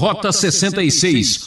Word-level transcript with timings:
Rota 0.00 0.32
66. 0.32 1.44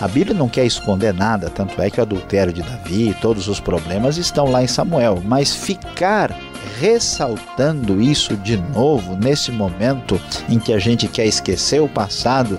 A 0.00 0.08
Bíblia 0.08 0.34
não 0.34 0.48
quer 0.48 0.64
esconder 0.64 1.12
nada, 1.12 1.50
tanto 1.50 1.78
é 1.82 1.90
que 1.90 2.00
o 2.00 2.02
adultério 2.02 2.50
de 2.50 2.62
Davi 2.62 3.10
e 3.10 3.14
todos 3.14 3.48
os 3.48 3.60
problemas 3.60 4.16
estão 4.16 4.50
lá 4.50 4.62
em 4.62 4.66
Samuel, 4.66 5.22
mas 5.22 5.54
ficar 5.54 6.34
ressaltando 6.80 8.00
isso 8.00 8.34
de 8.34 8.56
novo 8.56 9.14
nesse 9.14 9.52
momento 9.52 10.18
em 10.48 10.58
que 10.58 10.72
a 10.72 10.78
gente 10.78 11.06
quer 11.06 11.26
esquecer 11.26 11.82
o 11.82 11.88
passado. 11.88 12.56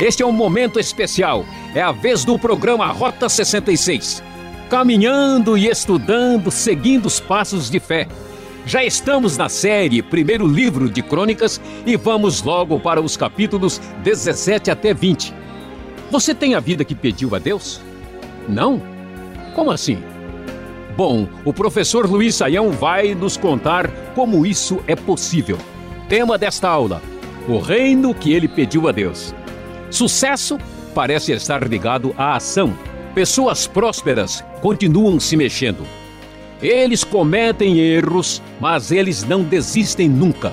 Este 0.00 0.22
é 0.22 0.26
um 0.26 0.30
momento 0.30 0.78
especial. 0.78 1.44
É 1.74 1.82
a 1.82 1.90
vez 1.90 2.24
do 2.24 2.38
programa 2.38 2.86
Rota 2.92 3.28
66. 3.28 4.22
Caminhando 4.70 5.58
e 5.58 5.66
estudando, 5.66 6.48
seguindo 6.52 7.06
os 7.06 7.18
passos 7.18 7.68
de 7.68 7.80
fé. 7.80 8.06
Já 8.66 8.82
estamos 8.82 9.36
na 9.36 9.48
série 9.48 10.02
Primeiro 10.02 10.44
Livro 10.44 10.90
de 10.90 11.00
Crônicas 11.00 11.60
e 11.86 11.96
vamos 11.96 12.42
logo 12.42 12.80
para 12.80 13.00
os 13.00 13.16
capítulos 13.16 13.78
17 14.02 14.72
até 14.72 14.92
20. 14.92 15.32
Você 16.10 16.34
tem 16.34 16.56
a 16.56 16.58
vida 16.58 16.84
que 16.84 16.92
pediu 16.92 17.32
a 17.36 17.38
Deus? 17.38 17.80
Não? 18.48 18.82
Como 19.54 19.70
assim? 19.70 20.02
Bom, 20.96 21.28
o 21.44 21.52
professor 21.52 22.10
Luiz 22.10 22.34
Saião 22.34 22.72
vai 22.72 23.14
nos 23.14 23.36
contar 23.36 23.88
como 24.16 24.44
isso 24.44 24.82
é 24.88 24.96
possível. 24.96 25.58
Tema 26.08 26.36
desta 26.36 26.68
aula: 26.68 27.00
O 27.48 27.60
reino 27.60 28.12
que 28.12 28.32
ele 28.32 28.48
pediu 28.48 28.88
a 28.88 28.92
Deus. 28.92 29.32
Sucesso 29.92 30.58
parece 30.92 31.30
estar 31.30 31.64
ligado 31.68 32.12
à 32.18 32.34
ação. 32.34 32.76
Pessoas 33.14 33.68
prósperas 33.68 34.44
continuam 34.60 35.20
se 35.20 35.36
mexendo. 35.36 35.86
Eles 36.62 37.04
cometem 37.04 37.78
erros, 37.78 38.42
mas 38.60 38.90
eles 38.90 39.24
não 39.24 39.42
desistem 39.42 40.08
nunca. 40.08 40.52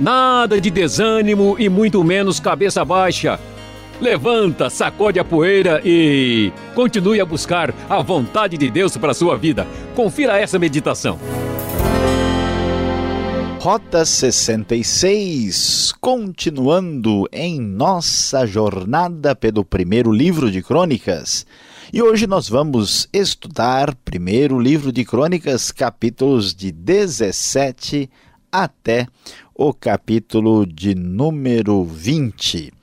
Nada 0.00 0.60
de 0.60 0.70
desânimo 0.70 1.56
e 1.58 1.68
muito 1.68 2.02
menos 2.02 2.40
cabeça 2.40 2.84
baixa. 2.84 3.38
Levanta, 4.00 4.70
sacode 4.70 5.18
a 5.18 5.24
poeira 5.24 5.82
e 5.84 6.52
continue 6.74 7.20
a 7.20 7.24
buscar 7.24 7.74
a 7.88 8.00
vontade 8.00 8.56
de 8.56 8.70
Deus 8.70 8.96
para 8.96 9.10
a 9.10 9.14
sua 9.14 9.36
vida. 9.36 9.66
Confira 9.96 10.38
essa 10.38 10.58
meditação. 10.58 11.18
Rota 13.58 14.04
66, 14.04 15.92
continuando 16.00 17.28
em 17.32 17.60
nossa 17.60 18.46
jornada 18.46 19.34
pelo 19.34 19.64
primeiro 19.64 20.12
livro 20.12 20.48
de 20.48 20.62
Crônicas. 20.62 21.44
E 21.90 22.02
hoje 22.02 22.26
nós 22.26 22.50
vamos 22.50 23.08
estudar 23.14 23.94
primeiro 24.04 24.60
livro 24.60 24.92
de 24.92 25.06
Crônicas, 25.06 25.72
capítulos 25.72 26.54
de 26.54 26.70
17 26.70 28.10
até 28.52 29.06
o 29.54 29.72
capítulo 29.72 30.66
de 30.66 30.94
número 30.94 31.82
20. 31.84 32.74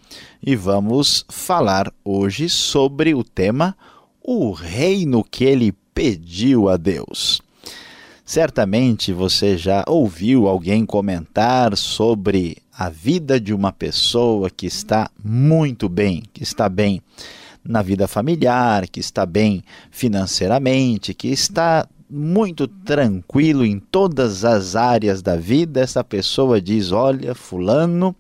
E 0.42 0.56
vamos 0.56 1.24
falar 1.30 1.94
hoje 2.04 2.50
sobre 2.50 3.14
o 3.14 3.24
tema 3.24 3.78
O 4.24 4.52
reino 4.52 5.24
que 5.24 5.44
ele 5.44 5.72
pediu 5.94 6.68
a 6.68 6.76
Deus. 6.76 7.44
Certamente 8.26 9.14
você 9.14 9.56
já 9.56 9.84
ouviu 9.88 10.48
alguém 10.48 10.84
comentar 10.84 11.78
sobre 11.78 12.58
a 12.76 12.90
vida 12.90 13.40
de 13.40 13.54
uma 13.54 13.72
pessoa 13.72 14.50
que 14.50 14.66
está 14.66 15.12
muito 15.24 15.88
bem, 15.88 16.24
que 16.34 16.42
está 16.42 16.68
bem 16.68 17.04
na 17.68 17.82
vida 17.82 18.08
familiar, 18.08 18.88
que 18.88 19.00
está 19.00 19.26
bem 19.26 19.64
financeiramente, 19.90 21.14
que 21.14 21.30
está 21.30 21.88
muito 22.10 22.68
tranquilo 22.68 23.66
em 23.66 23.80
todas 23.80 24.46
as 24.46 24.76
áreas 24.76 25.22
da 25.22 25.36
vida. 25.36 25.82
Essa 25.82 26.04
pessoa 26.04 26.62
diz: 26.62 26.92
Olha, 26.92 27.34
Fulano 27.34 28.16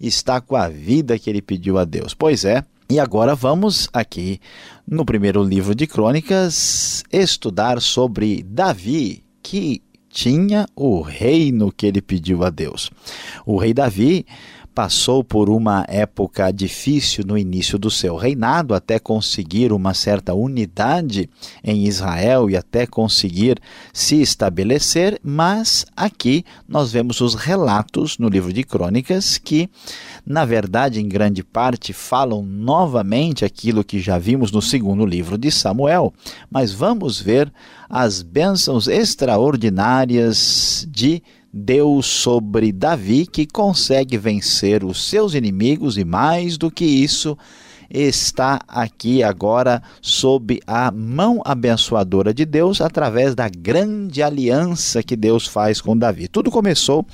está 0.00 0.40
com 0.40 0.56
a 0.56 0.68
vida 0.68 1.18
que 1.18 1.28
ele 1.28 1.42
pediu 1.42 1.78
a 1.78 1.84
Deus. 1.84 2.14
Pois 2.14 2.44
é, 2.44 2.64
e 2.88 3.00
agora 3.00 3.34
vamos 3.34 3.88
aqui 3.92 4.40
no 4.86 5.04
primeiro 5.04 5.42
livro 5.42 5.74
de 5.74 5.86
Crônicas 5.86 7.02
estudar 7.10 7.80
sobre 7.80 8.42
Davi, 8.42 9.24
que 9.42 9.82
tinha 10.08 10.66
o 10.76 11.00
reino 11.00 11.72
que 11.72 11.86
ele 11.86 12.00
pediu 12.00 12.44
a 12.44 12.50
Deus. 12.50 12.90
O 13.44 13.56
rei 13.56 13.74
Davi 13.74 14.24
passou 14.74 15.22
por 15.22 15.48
uma 15.48 15.84
época 15.88 16.50
difícil 16.50 17.24
no 17.24 17.38
início 17.38 17.78
do 17.78 17.90
seu 17.90 18.16
reinado, 18.16 18.74
até 18.74 18.98
conseguir 18.98 19.72
uma 19.72 19.94
certa 19.94 20.34
unidade 20.34 21.30
em 21.62 21.86
Israel 21.86 22.50
e 22.50 22.56
até 22.56 22.86
conseguir 22.86 23.60
se 23.92 24.20
estabelecer, 24.20 25.20
mas 25.22 25.86
aqui 25.96 26.44
nós 26.66 26.90
vemos 26.90 27.20
os 27.20 27.34
relatos 27.34 28.18
no 28.18 28.28
livro 28.28 28.52
de 28.52 28.64
Crônicas 28.64 29.38
que, 29.38 29.70
na 30.26 30.44
verdade, 30.44 31.00
em 31.00 31.08
grande 31.08 31.44
parte 31.44 31.92
falam 31.92 32.42
novamente 32.42 33.44
aquilo 33.44 33.84
que 33.84 34.00
já 34.00 34.18
vimos 34.18 34.50
no 34.50 34.60
segundo 34.60 35.06
livro 35.06 35.38
de 35.38 35.52
Samuel, 35.52 36.12
mas 36.50 36.72
vamos 36.72 37.20
ver 37.20 37.52
as 37.88 38.22
bênçãos 38.22 38.88
extraordinárias 38.88 40.84
de 40.90 41.22
Deus 41.56 42.06
sobre 42.06 42.72
Davi, 42.72 43.26
que 43.26 43.46
consegue 43.46 44.18
vencer 44.18 44.82
os 44.82 45.08
seus 45.08 45.34
inimigos 45.34 45.96
e 45.96 46.04
mais 46.04 46.58
do 46.58 46.68
que 46.68 46.84
isso, 46.84 47.38
está 47.88 48.58
aqui 48.66 49.22
agora 49.22 49.80
sob 50.02 50.60
a 50.66 50.90
mão 50.90 51.40
abençoadora 51.44 52.34
de 52.34 52.44
Deus 52.44 52.80
através 52.80 53.36
da 53.36 53.48
grande 53.48 54.20
aliança 54.20 55.00
que 55.00 55.14
Deus 55.14 55.46
faz 55.46 55.80
com 55.80 55.96
Davi. 55.96 56.26
Tudo 56.26 56.50
começou 56.50 57.06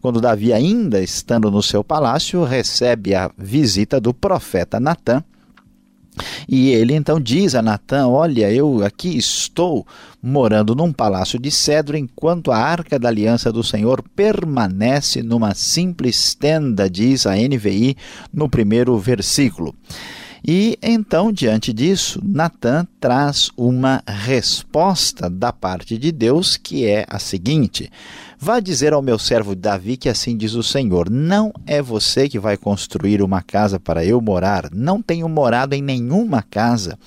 quando 0.00 0.20
Davi, 0.20 0.52
ainda 0.52 1.00
estando 1.00 1.48
no 1.48 1.62
seu 1.62 1.84
palácio, 1.84 2.42
recebe 2.42 3.14
a 3.14 3.30
visita 3.38 4.00
do 4.00 4.12
profeta 4.12 4.80
Natã 4.80 5.22
e 6.48 6.70
ele 6.70 6.94
então 6.94 7.20
diz 7.20 7.54
a 7.54 7.62
Natã: 7.62 8.06
Olha, 8.06 8.50
eu 8.52 8.84
aqui 8.84 9.16
estou 9.16 9.86
morando 10.22 10.74
num 10.74 10.92
palácio 10.92 11.38
de 11.38 11.50
cedro, 11.50 11.96
enquanto 11.96 12.50
a 12.50 12.58
arca 12.58 12.98
da 12.98 13.08
aliança 13.08 13.52
do 13.52 13.62
Senhor 13.62 14.02
permanece 14.14 15.22
numa 15.22 15.54
simples 15.54 16.34
tenda, 16.34 16.88
diz 16.88 17.26
a 17.26 17.34
NVI 17.34 17.96
no 18.32 18.48
primeiro 18.48 18.96
versículo. 18.98 19.74
E 20.46 20.78
então, 20.82 21.32
diante 21.32 21.72
disso, 21.72 22.20
Natã 22.22 22.86
traz 23.00 23.50
uma 23.56 24.02
resposta 24.06 25.30
da 25.30 25.50
parte 25.54 25.96
de 25.96 26.12
Deus 26.12 26.58
que 26.58 26.84
é 26.84 27.06
a 27.08 27.18
seguinte: 27.18 27.90
Vá 28.44 28.60
dizer 28.60 28.92
ao 28.92 29.00
meu 29.00 29.18
servo 29.18 29.54
Davi 29.54 29.96
que 29.96 30.06
assim 30.06 30.36
diz 30.36 30.52
o 30.52 30.62
Senhor: 30.62 31.08
Não 31.08 31.50
é 31.66 31.80
você 31.80 32.28
que 32.28 32.38
vai 32.38 32.58
construir 32.58 33.22
uma 33.22 33.40
casa 33.40 33.80
para 33.80 34.04
eu 34.04 34.20
morar, 34.20 34.68
não 34.70 35.00
tenho 35.00 35.26
morado 35.30 35.74
em 35.74 35.80
nenhuma 35.80 36.42
casa 36.42 36.98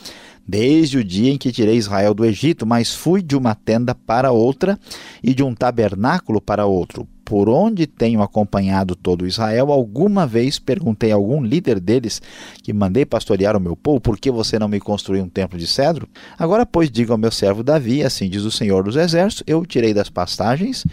desde 0.48 0.98
o 0.98 1.04
dia 1.04 1.32
em 1.32 1.38
que 1.38 1.52
tirei 1.52 1.76
Israel 1.76 2.14
do 2.14 2.26
Egito, 2.26 2.66
mas 2.66 2.94
fui 2.94 3.22
de 3.22 3.36
uma 3.36 3.54
tenda 3.54 3.94
para 3.94 4.32
outra 4.32 4.80
e 5.22 5.34
de 5.34 5.44
um 5.44 5.54
tabernáculo 5.54 6.40
para 6.40 6.66
outro. 6.66 7.06
Por 7.26 7.50
onde 7.50 7.86
tenho 7.86 8.22
acompanhado 8.22 8.96
todo 8.96 9.28
Israel, 9.28 9.72
alguma 9.74 10.26
vez 10.26 10.58
perguntei 10.58 11.12
a 11.12 11.16
algum 11.16 11.44
líder 11.44 11.78
deles 11.78 12.22
que 12.64 12.72
mandei 12.72 13.06
pastorear 13.06 13.58
o 13.58 13.60
meu 13.60 13.76
povo, 13.76 14.00
por 14.00 14.18
que 14.18 14.32
você 14.32 14.58
não 14.58 14.70
me 14.70 14.80
construiu 14.80 15.26
um 15.26 15.30
templo 15.30 15.60
de 15.60 15.68
cedro? 15.68 16.08
Agora, 16.40 16.66
pois, 16.66 16.90
diga 16.90 17.12
ao 17.12 17.18
meu 17.18 17.32
servo 17.32 17.62
Davi, 17.62 18.02
assim 18.02 18.30
diz 18.30 18.44
o 18.44 18.52
Senhor 18.52 18.82
dos 18.86 18.96
Exércitos: 18.96 19.44
Eu 19.46 19.66
tirei 19.66 19.94
das 19.94 20.10
pastagens, 20.10 20.86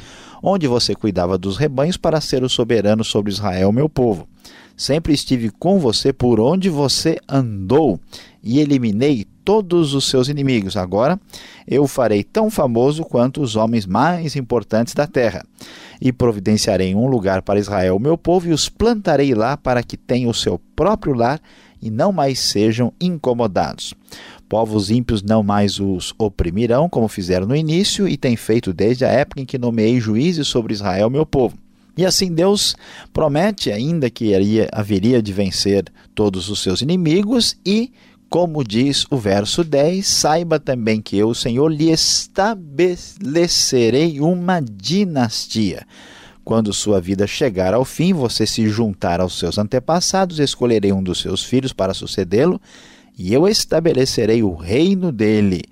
onde 0.43 0.67
você 0.67 0.95
cuidava 0.95 1.39
dos 1.39 1.57
rebanhos, 1.57 1.97
para 1.97 2.21
ser 2.21 2.43
o 2.43 2.49
soberano 2.49 3.05
sobre 3.05 3.33
Israel, 3.33 3.73
meu 3.73 3.89
povo. 3.89 4.29
Sempre 4.77 5.13
estive 5.13 5.51
com 5.51 5.79
você 5.79 6.13
por 6.13 6.41
onde 6.41 6.69
você 6.69 7.17
andou 7.29 8.01
e 8.43 8.59
eliminei 8.59 9.25
todos 9.45 9.95
os 9.95 10.09
seus 10.09 10.29
inimigos. 10.29 10.77
Agora 10.77 11.21
eu 11.69 11.85
o 11.85 11.89
farei 11.89 12.25
tão 12.25 12.51
famoso 12.51 13.05
quanto 13.05 13.41
os 13.41 13.55
homens 13.55 13.87
mais 13.87 14.35
importantes 14.35 14.95
da 14.95 15.07
terra. 15.07 15.45
E 16.01 16.13
providenciarei 16.13 16.95
um 16.95 17.07
lugar 17.07 17.43
para 17.43 17.61
Israel, 17.61 17.99
meu 18.01 18.19
povo, 18.19 18.49
e 18.49 18.53
os 18.53 18.69
plantarei 18.69 19.35
lá 19.35 19.57
para 19.57 19.83
que 19.83 19.97
tenham 19.97 20.31
o 20.31 20.35
seu 20.35 20.61
próprio 20.75 21.15
lar 21.15 21.41
e 21.81 21.91
não 21.91 22.11
mais 22.11 22.39
sejam 22.41 22.93
incomodados. 23.01 23.95
Povos 24.49 24.91
ímpios 24.91 25.23
não 25.23 25.43
mais 25.43 25.81
os 25.81 26.15
oprimirão, 26.19 26.89
como 26.89 27.09
fizeram 27.09 27.47
no 27.47 27.57
início, 27.57 28.07
e 28.07 28.17
têm 28.17 28.37
feito 28.37 28.73
desde 28.73 29.05
a 29.05 29.09
época 29.09 29.41
em 29.41 29.47
que 29.47 29.59
nomeei 29.59 30.01
juízes 30.01 30.49
sobre 30.49 30.73
Israel, 30.73 31.11
meu 31.11 31.27
povo. 31.27 31.57
E 31.97 32.05
assim 32.05 32.33
Deus 32.33 32.75
promete 33.13 33.71
ainda 33.71 34.11
que 34.11 34.33
haveria 34.73 35.23
de 35.23 35.33
vencer 35.33 35.85
todos 36.15 36.49
os 36.49 36.61
seus 36.61 36.83
inimigos 36.83 37.57
e 37.65 37.93
como 38.29 38.65
diz 38.65 39.07
o 39.13 39.17
verso 39.17 39.63
10, 39.63 40.05
saiba 40.05 40.59
também 40.59 41.01
que 41.01 41.17
eu, 41.17 41.33
Senhor, 41.35 41.69
lhe 41.69 41.93
estabelecerei 41.93 44.21
uma 44.21 44.61
dinastia. 44.61 45.87
Quando 46.45 46.73
sua 46.73 47.01
vida 47.01 47.29
chegar 47.29 47.73
ao 47.73 47.85
fim, 47.85 48.13
você 48.13 48.45
se 48.45 48.69
juntar 48.69 49.21
aos 49.21 49.39
seus 49.39 49.57
antepassados, 49.57 50.41
escolherei 50.41 50.93
um 50.93 51.01
dos 51.01 51.21
seus 51.21 51.45
filhos 51.45 51.73
para 51.73 51.95
sucedê-lo, 51.95 52.61
e 53.17 53.33
eu 53.33 53.47
estabelecerei 53.47 54.43
o 54.43 54.55
reino 54.55 55.13
dele. 55.13 55.63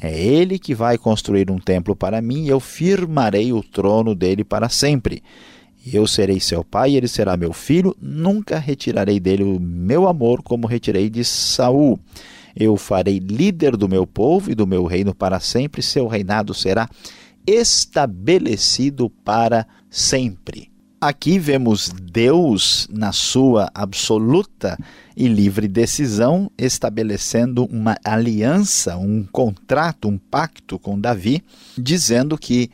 É 0.00 0.20
ele 0.20 0.58
que 0.58 0.74
vai 0.74 0.98
construir 0.98 1.50
um 1.50 1.58
templo 1.58 1.94
para 1.94 2.20
mim, 2.20 2.44
e 2.44 2.48
eu 2.48 2.58
firmarei 2.58 3.52
o 3.52 3.62
trono 3.62 4.14
dele 4.14 4.42
para 4.42 4.68
sempre 4.68 5.22
Eu 5.84 6.06
serei 6.06 6.38
seu 6.38 6.62
pai, 6.62 6.94
ele 6.94 7.08
será 7.08 7.36
meu 7.36 7.52
filho, 7.52 7.96
nunca 8.00 8.58
retirarei 8.58 9.18
dele 9.18 9.42
o 9.42 9.58
meu 9.60 10.06
amor 10.08 10.42
como 10.42 10.66
retirei 10.66 11.10
de 11.10 11.24
Saul. 11.24 11.98
Eu 12.54 12.76
farei 12.76 13.18
líder 13.18 13.76
do 13.76 13.88
meu 13.88 14.06
povo 14.06 14.50
e 14.50 14.54
do 14.54 14.66
meu 14.66 14.84
reino 14.84 15.14
para 15.14 15.40
sempre, 15.40 15.82
seu 15.82 16.06
reinado 16.06 16.54
será 16.54 16.88
estabelecido 17.46 19.10
para 19.10 19.66
sempre. 19.90 20.70
Aqui 21.00 21.38
vemos 21.38 21.90
Deus, 21.90 22.86
na 22.88 23.10
sua 23.10 23.68
absoluta 23.74 24.78
e 25.16 25.28
livre 25.28 25.68
decisão, 25.68 26.50
estabelecendo 26.56 27.64
uma 27.66 27.96
aliança, 28.04 28.96
um 28.96 29.24
contrato, 29.24 30.08
um 30.08 30.18
pacto 30.18 30.78
com 30.78 30.98
Davi, 30.98 31.42
dizendo 31.76 32.38
que 32.38 32.70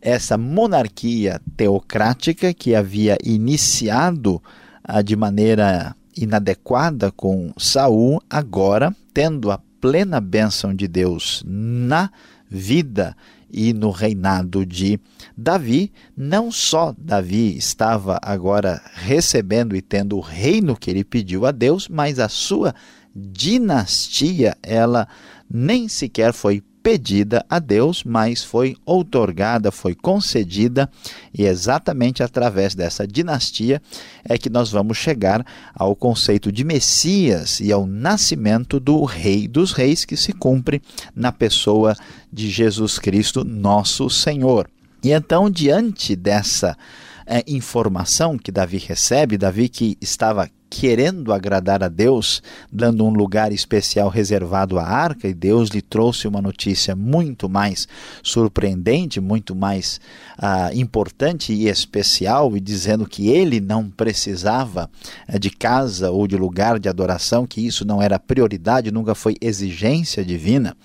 essa 0.00 0.36
monarquia 0.36 1.40
teocrática 1.56 2.52
que 2.52 2.74
havia 2.74 3.16
iniciado 3.24 4.42
ah, 4.82 5.00
de 5.00 5.16
maneira 5.16 5.96
inadequada 6.16 7.10
com 7.10 7.52
Saul, 7.56 8.22
agora, 8.28 8.94
tendo 9.12 9.50
a 9.50 9.58
plena 9.80 10.20
bênção 10.20 10.74
de 10.74 10.86
Deus 10.86 11.42
na 11.46 12.10
vida 12.50 13.16
e 13.56 13.72
no 13.72 13.90
reinado 13.90 14.66
de 14.66 14.98
Davi, 15.36 15.92
não 16.16 16.50
só 16.50 16.92
Davi 16.98 17.56
estava 17.56 18.18
agora 18.20 18.82
recebendo 18.94 19.76
e 19.76 19.80
tendo 19.80 20.16
o 20.16 20.20
reino 20.20 20.76
que 20.76 20.90
ele 20.90 21.04
pediu 21.04 21.46
a 21.46 21.52
Deus, 21.52 21.88
mas 21.88 22.18
a 22.18 22.28
sua 22.28 22.74
dinastia, 23.14 24.56
ela 24.60 25.06
nem 25.48 25.86
sequer 25.86 26.32
foi 26.32 26.64
pedida 26.84 27.46
a 27.48 27.58
Deus, 27.58 28.04
mas 28.04 28.44
foi 28.44 28.76
outorgada, 28.84 29.72
foi 29.72 29.94
concedida, 29.94 30.90
e 31.32 31.46
exatamente 31.46 32.22
através 32.22 32.74
dessa 32.74 33.06
dinastia 33.06 33.80
é 34.22 34.36
que 34.36 34.50
nós 34.50 34.70
vamos 34.70 34.98
chegar 34.98 35.46
ao 35.74 35.96
conceito 35.96 36.52
de 36.52 36.62
Messias 36.62 37.58
e 37.58 37.72
ao 37.72 37.86
nascimento 37.86 38.78
do 38.78 39.02
Rei 39.02 39.48
dos 39.48 39.72
Reis, 39.72 40.04
que 40.04 40.14
se 40.14 40.34
cumpre 40.34 40.82
na 41.16 41.32
pessoa 41.32 41.96
de 42.30 42.50
Jesus 42.50 42.98
Cristo, 42.98 43.44
nosso 43.44 44.10
Senhor. 44.10 44.68
E 45.02 45.10
então, 45.10 45.48
diante 45.48 46.14
dessa 46.14 46.76
é, 47.26 47.44
informação 47.46 48.38
que 48.38 48.52
Davi 48.52 48.78
recebe, 48.78 49.38
Davi 49.38 49.68
que 49.68 49.96
estava 50.00 50.48
querendo 50.74 51.32
agradar 51.32 51.84
a 51.84 51.88
Deus, 51.88 52.42
dando 52.72 53.04
um 53.04 53.10
lugar 53.10 53.52
especial 53.52 54.08
reservado 54.08 54.76
à 54.76 54.82
arca, 54.84 55.28
e 55.28 55.32
Deus 55.32 55.68
lhe 55.68 55.80
trouxe 55.80 56.26
uma 56.26 56.42
notícia 56.42 56.96
muito 56.96 57.48
mais 57.48 57.86
surpreendente, 58.24 59.20
muito 59.20 59.54
mais 59.54 60.00
ah, 60.36 60.70
importante 60.74 61.52
e 61.52 61.68
especial, 61.68 62.56
e 62.56 62.60
dizendo 62.60 63.06
que 63.06 63.28
ele 63.28 63.60
não 63.60 63.88
precisava 63.88 64.90
eh, 65.28 65.38
de 65.38 65.48
casa 65.48 66.10
ou 66.10 66.26
de 66.26 66.36
lugar 66.36 66.80
de 66.80 66.88
adoração, 66.88 67.46
que 67.46 67.64
isso 67.64 67.84
não 67.84 68.02
era 68.02 68.18
prioridade, 68.18 68.90
nunca 68.90 69.14
foi 69.14 69.36
exigência 69.40 70.24
divina. 70.24 70.76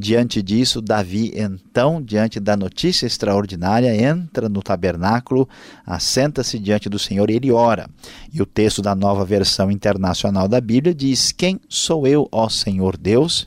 Diante 0.00 0.40
disso, 0.40 0.80
Davi, 0.80 1.30
então, 1.34 2.00
diante 2.00 2.40
da 2.40 2.56
notícia 2.56 3.04
extraordinária, 3.04 3.94
entra 3.94 4.48
no 4.48 4.62
tabernáculo, 4.62 5.46
assenta-se 5.84 6.58
diante 6.58 6.88
do 6.88 6.98
Senhor 6.98 7.28
e 7.28 7.34
ele 7.34 7.52
ora. 7.52 7.86
E 8.32 8.40
o 8.40 8.46
texto 8.46 8.80
da 8.80 8.94
nova 8.94 9.26
versão 9.26 9.70
internacional 9.70 10.48
da 10.48 10.58
Bíblia 10.58 10.94
diz: 10.94 11.32
Quem 11.32 11.60
sou 11.68 12.06
eu, 12.06 12.26
ó 12.32 12.48
Senhor 12.48 12.96
Deus? 12.96 13.46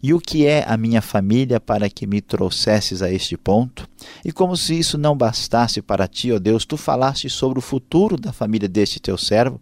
E 0.00 0.14
o 0.14 0.20
que 0.20 0.46
é 0.46 0.64
a 0.64 0.76
minha 0.76 1.02
família 1.02 1.58
para 1.58 1.90
que 1.90 2.06
me 2.06 2.20
trouxesses 2.20 3.02
a 3.02 3.10
este 3.10 3.36
ponto? 3.36 3.88
E 4.24 4.30
como 4.30 4.56
se 4.56 4.78
isso 4.78 4.96
não 4.96 5.16
bastasse 5.16 5.82
para 5.82 6.06
ti, 6.06 6.30
ó 6.30 6.38
Deus, 6.38 6.64
tu 6.64 6.76
falaste 6.76 7.28
sobre 7.28 7.58
o 7.58 7.62
futuro 7.62 8.16
da 8.16 8.32
família 8.32 8.68
deste 8.68 9.00
teu 9.00 9.18
servo. 9.18 9.60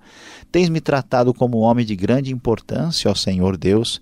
Tens 0.52 0.68
me 0.68 0.82
tratado 0.82 1.32
como 1.32 1.58
um 1.58 1.62
homem 1.62 1.86
de 1.86 1.96
grande 1.96 2.30
importância, 2.30 3.10
ó 3.10 3.14
Senhor 3.14 3.56
Deus. 3.56 3.98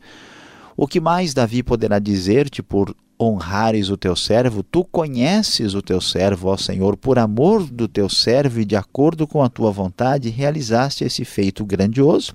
O 0.77 0.87
que 0.87 1.01
mais 1.01 1.33
Davi 1.33 1.63
poderá 1.63 1.99
dizer-te 1.99 2.63
por 2.63 2.95
honrares 3.19 3.89
o 3.89 3.97
teu 3.97 4.15
servo? 4.15 4.63
Tu 4.63 4.85
conheces 4.85 5.73
o 5.73 5.81
teu 5.81 6.03
servo, 6.03 6.49
ó 6.49 6.57
Senhor, 6.59 6.99
por 6.99 7.19
amor 7.19 7.65
do 7.65 7.89
teu 7.89 8.11
servo 8.11 8.61
e 8.61 8.65
de 8.67 8.77
acordo 8.77 9.27
com 9.27 9.43
a 9.43 9.49
tua 9.49 9.71
vontade, 9.71 10.29
realizaste 10.29 11.03
esse 11.03 11.25
feito 11.25 11.65
grandioso 11.65 12.35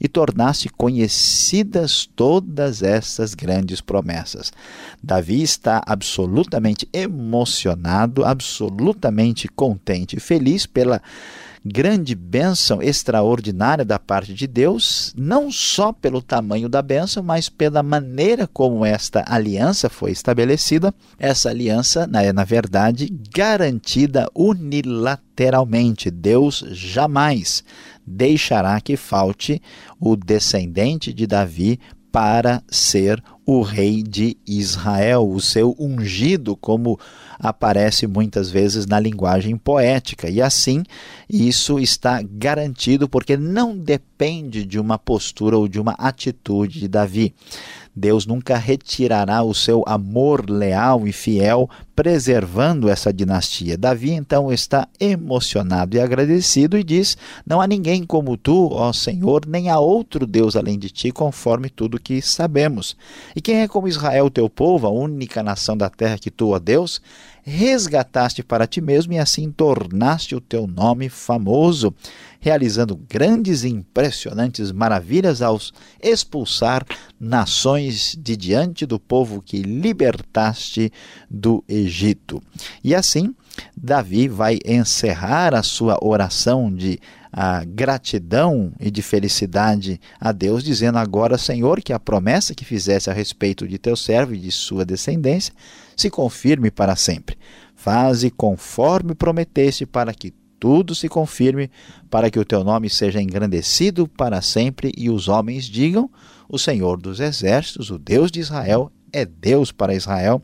e 0.00 0.06
tornaste 0.06 0.68
conhecidas 0.68 2.08
todas 2.14 2.80
essas 2.80 3.34
grandes 3.34 3.80
promessas. 3.80 4.52
Davi 5.02 5.42
está 5.42 5.82
absolutamente 5.84 6.88
emocionado, 6.92 8.24
absolutamente 8.24 9.48
contente 9.48 10.16
e 10.16 10.20
feliz 10.20 10.64
pela 10.64 11.02
grande 11.64 12.14
bênção 12.14 12.82
extraordinária 12.82 13.84
da 13.84 13.98
parte 13.98 14.32
de 14.32 14.46
Deus, 14.46 15.12
não 15.16 15.50
só 15.50 15.92
pelo 15.92 16.22
tamanho 16.22 16.68
da 16.68 16.80
bênção, 16.80 17.22
mas 17.22 17.48
pela 17.48 17.82
maneira 17.82 18.46
como 18.46 18.84
esta 18.84 19.24
aliança 19.26 19.88
foi 19.88 20.10
estabelecida. 20.10 20.94
Essa 21.18 21.50
aliança 21.50 22.08
é, 22.14 22.32
na 22.32 22.44
verdade, 22.44 23.12
garantida 23.34 24.28
unilateralmente. 24.34 26.10
Deus 26.10 26.64
jamais 26.70 27.62
deixará 28.06 28.80
que 28.80 28.96
falte 28.96 29.60
o 29.98 30.16
descendente 30.16 31.12
de 31.12 31.26
Davi 31.26 31.78
para 32.10 32.62
ser 32.68 33.22
o 33.52 33.62
rei 33.62 34.00
de 34.00 34.36
Israel, 34.46 35.28
o 35.28 35.40
seu 35.40 35.74
ungido, 35.76 36.54
como 36.54 36.96
aparece 37.36 38.06
muitas 38.06 38.48
vezes 38.48 38.86
na 38.86 39.00
linguagem 39.00 39.56
poética. 39.56 40.30
E 40.30 40.40
assim, 40.40 40.84
isso 41.28 41.80
está 41.80 42.22
garantido 42.22 43.08
porque 43.08 43.36
não 43.36 43.76
depende 43.76 44.64
de 44.64 44.78
uma 44.78 44.96
postura 44.96 45.58
ou 45.58 45.66
de 45.66 45.80
uma 45.80 45.96
atitude 45.98 46.78
de 46.78 46.86
Davi. 46.86 47.34
Deus 47.94 48.24
nunca 48.24 48.56
retirará 48.56 49.42
o 49.42 49.52
seu 49.52 49.82
amor 49.86 50.48
leal 50.48 51.08
e 51.08 51.12
fiel, 51.12 51.68
preservando 51.94 52.88
essa 52.88 53.12
dinastia. 53.12 53.76
Davi 53.76 54.12
então 54.12 54.52
está 54.52 54.88
emocionado 54.98 55.96
e 55.96 56.00
agradecido 56.00 56.78
e 56.78 56.84
diz: 56.84 57.16
Não 57.44 57.60
há 57.60 57.66
ninguém 57.66 58.04
como 58.04 58.36
tu, 58.36 58.68
ó 58.72 58.92
Senhor, 58.92 59.44
nem 59.46 59.68
há 59.68 59.78
outro 59.78 60.26
Deus 60.26 60.56
além 60.56 60.78
de 60.78 60.88
ti, 60.88 61.10
conforme 61.10 61.68
tudo 61.68 62.00
que 62.00 62.22
sabemos. 62.22 62.96
E 63.40 63.42
quem 63.42 63.62
é 63.62 63.66
como 63.66 63.88
Israel, 63.88 64.28
teu 64.28 64.50
povo, 64.50 64.86
a 64.86 64.90
única 64.90 65.42
nação 65.42 65.74
da 65.74 65.88
terra 65.88 66.18
que 66.18 66.30
tu, 66.30 66.50
ó 66.50 66.58
Deus, 66.58 67.00
resgataste 67.42 68.42
para 68.42 68.66
ti 68.66 68.82
mesmo 68.82 69.14
e 69.14 69.18
assim 69.18 69.50
tornaste 69.50 70.34
o 70.34 70.42
teu 70.42 70.66
nome 70.66 71.08
famoso, 71.08 71.94
realizando 72.38 73.00
grandes 73.08 73.64
e 73.64 73.70
impressionantes 73.70 74.70
maravilhas 74.72 75.40
aos 75.40 75.72
expulsar 76.02 76.84
nações 77.18 78.14
de 78.14 78.36
diante 78.36 78.84
do 78.84 79.00
povo 79.00 79.40
que 79.40 79.62
libertaste 79.62 80.92
do 81.30 81.64
Egito. 81.66 82.42
E 82.84 82.94
assim, 82.94 83.34
Davi 83.76 84.28
vai 84.28 84.58
encerrar 84.64 85.54
a 85.54 85.62
sua 85.62 85.98
oração 86.02 86.72
de 86.72 86.98
a 87.32 87.64
gratidão 87.64 88.72
e 88.80 88.90
de 88.90 89.02
felicidade 89.02 90.00
a 90.20 90.32
Deus, 90.32 90.64
dizendo 90.64 90.98
agora, 90.98 91.38
Senhor, 91.38 91.80
que 91.80 91.92
a 91.92 92.00
promessa 92.00 92.54
que 92.54 92.64
fizesse 92.64 93.08
a 93.08 93.12
respeito 93.12 93.68
de 93.68 93.78
teu 93.78 93.94
servo 93.94 94.34
e 94.34 94.38
de 94.38 94.50
sua 94.50 94.84
descendência 94.84 95.54
se 95.96 96.10
confirme 96.10 96.70
para 96.70 96.96
sempre. 96.96 97.38
Faze 97.76 98.30
conforme 98.30 99.14
prometeste, 99.14 99.86
para 99.86 100.12
que 100.12 100.34
tudo 100.58 100.94
se 100.94 101.08
confirme, 101.08 101.70
para 102.10 102.30
que 102.30 102.38
o 102.38 102.44
teu 102.44 102.62
nome 102.62 102.90
seja 102.90 103.22
engrandecido 103.22 104.06
para 104.06 104.42
sempre 104.42 104.92
e 104.96 105.08
os 105.08 105.28
homens 105.28 105.64
digam: 105.64 106.10
O 106.48 106.58
Senhor 106.58 107.00
dos 107.00 107.20
exércitos, 107.20 107.90
o 107.90 107.98
Deus 107.98 108.30
de 108.30 108.40
Israel, 108.40 108.92
é 109.12 109.24
Deus 109.24 109.72
para 109.72 109.94
Israel, 109.94 110.42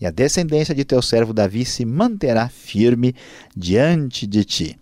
e 0.00 0.06
a 0.06 0.10
descendência 0.10 0.74
de 0.74 0.84
teu 0.84 1.02
servo 1.02 1.32
Davi 1.32 1.64
se 1.64 1.84
manterá 1.84 2.48
firme 2.48 3.14
diante 3.56 4.26
de 4.26 4.44
ti. 4.44 4.78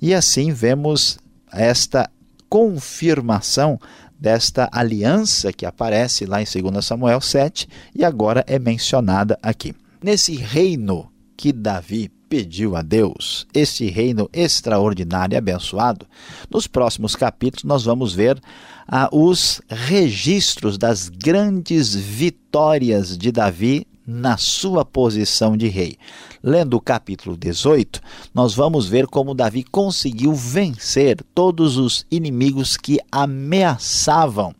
E 0.00 0.14
assim 0.14 0.52
vemos 0.52 1.18
esta 1.52 2.10
confirmação 2.48 3.78
desta 4.18 4.68
aliança 4.72 5.52
que 5.52 5.64
aparece 5.64 6.26
lá 6.26 6.42
em 6.42 6.44
2 6.44 6.84
Samuel 6.84 7.20
7 7.20 7.68
e 7.94 8.04
agora 8.04 8.44
é 8.46 8.58
mencionada 8.58 9.38
aqui. 9.42 9.74
Nesse 10.02 10.36
reino 10.36 11.10
que 11.36 11.52
Davi 11.52 12.10
pediu 12.28 12.76
a 12.76 12.82
Deus, 12.82 13.46
esse 13.52 13.88
reino 13.88 14.28
extraordinário 14.32 15.34
e 15.34 15.38
abençoado, 15.38 16.06
nos 16.50 16.66
próximos 16.66 17.16
capítulos 17.16 17.64
nós 17.64 17.84
vamos 17.84 18.14
ver 18.14 18.40
ah, 18.86 19.08
os 19.10 19.60
registros 19.68 20.78
das 20.78 21.08
grandes 21.08 21.94
vitórias 21.94 23.16
de 23.18 23.32
Davi 23.32 23.86
na 24.10 24.36
sua 24.36 24.84
posição 24.84 25.56
de 25.56 25.68
rei. 25.68 25.96
Lendo 26.42 26.74
o 26.74 26.80
capítulo 26.80 27.36
18, 27.36 28.00
nós 28.34 28.52
vamos 28.54 28.88
ver 28.88 29.06
como 29.06 29.34
Davi 29.34 29.62
conseguiu 29.62 30.34
vencer 30.34 31.22
todos 31.32 31.76
os 31.76 32.04
inimigos 32.10 32.76
que 32.76 32.98
ameaçavam 33.12 34.52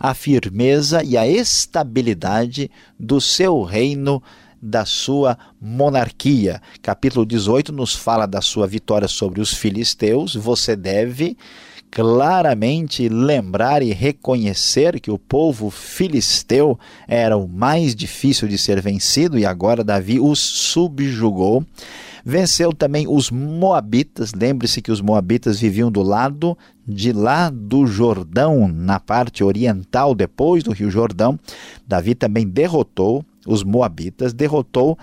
a 0.00 0.14
firmeza 0.14 1.04
e 1.04 1.18
a 1.18 1.28
estabilidade 1.28 2.70
do 2.98 3.20
seu 3.20 3.62
reino 3.62 4.22
da 4.60 4.86
sua 4.86 5.36
monarquia. 5.60 6.62
Capítulo 6.80 7.26
18 7.26 7.70
nos 7.72 7.94
fala 7.94 8.24
da 8.24 8.40
sua 8.40 8.66
vitória 8.66 9.06
sobre 9.06 9.42
os 9.42 9.52
filisteus. 9.52 10.34
Você 10.34 10.74
deve 10.74 11.36
claramente 11.94 13.08
lembrar 13.08 13.80
e 13.80 13.92
reconhecer 13.92 14.98
que 14.98 15.12
o 15.12 15.18
povo 15.18 15.70
filisteu 15.70 16.76
era 17.06 17.36
o 17.36 17.46
mais 17.46 17.94
difícil 17.94 18.48
de 18.48 18.58
ser 18.58 18.80
vencido 18.80 19.38
e 19.38 19.46
agora 19.46 19.84
Davi 19.84 20.18
os 20.18 20.40
subjugou. 20.40 21.64
Venceu 22.24 22.72
também 22.72 23.06
os 23.06 23.30
Moabitas. 23.30 24.32
Lembre-se 24.34 24.82
que 24.82 24.90
os 24.90 25.00
Moabitas 25.00 25.60
viviam 25.60 25.88
do 25.88 26.02
lado 26.02 26.58
de 26.84 27.12
lá 27.12 27.48
do 27.48 27.86
Jordão, 27.86 28.66
na 28.66 28.98
parte 28.98 29.44
oriental, 29.44 30.16
depois 30.16 30.64
do 30.64 30.72
Rio 30.72 30.90
Jordão. 30.90 31.38
Davi 31.86 32.16
também 32.16 32.44
derrotou 32.44 33.24
os 33.46 33.62
Moabitas, 33.62 34.32
derrotou 34.32 34.98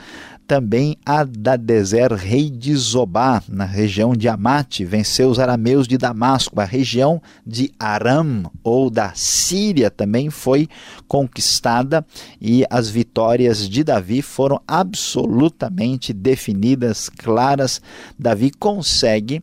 também 0.51 0.97
Adadezer, 1.05 2.13
rei 2.13 2.49
de 2.49 2.75
Zobá, 2.75 3.41
na 3.47 3.63
região 3.63 4.13
de 4.13 4.27
Amate, 4.27 4.83
venceu 4.83 5.29
os 5.29 5.39
arameus 5.39 5.87
de 5.87 5.97
Damasco. 5.97 6.59
A 6.59 6.65
região 6.65 7.21
de 7.47 7.71
Aram 7.79 8.51
ou 8.61 8.89
da 8.89 9.13
Síria 9.15 9.89
também 9.89 10.29
foi 10.29 10.67
conquistada 11.07 12.05
e 12.41 12.65
as 12.69 12.89
vitórias 12.89 13.69
de 13.69 13.81
Davi 13.81 14.21
foram 14.21 14.59
absolutamente 14.67 16.11
definidas, 16.11 17.07
claras. 17.07 17.79
Davi 18.19 18.51
consegue 18.51 19.41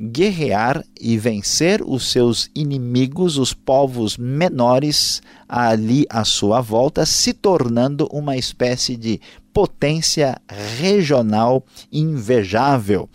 guerrear 0.00 0.84
e 1.00 1.18
vencer 1.18 1.82
os 1.82 2.10
seus 2.10 2.50
inimigos, 2.54 3.36
os 3.36 3.52
povos 3.52 4.16
menores 4.16 5.20
ali 5.48 6.06
à 6.08 6.24
sua 6.24 6.60
volta, 6.60 7.04
se 7.04 7.32
tornando 7.32 8.08
uma 8.12 8.36
espécie 8.36 8.96
de 8.96 9.20
potência 9.52 10.40
regional 10.78 11.64
invejável 11.90 13.08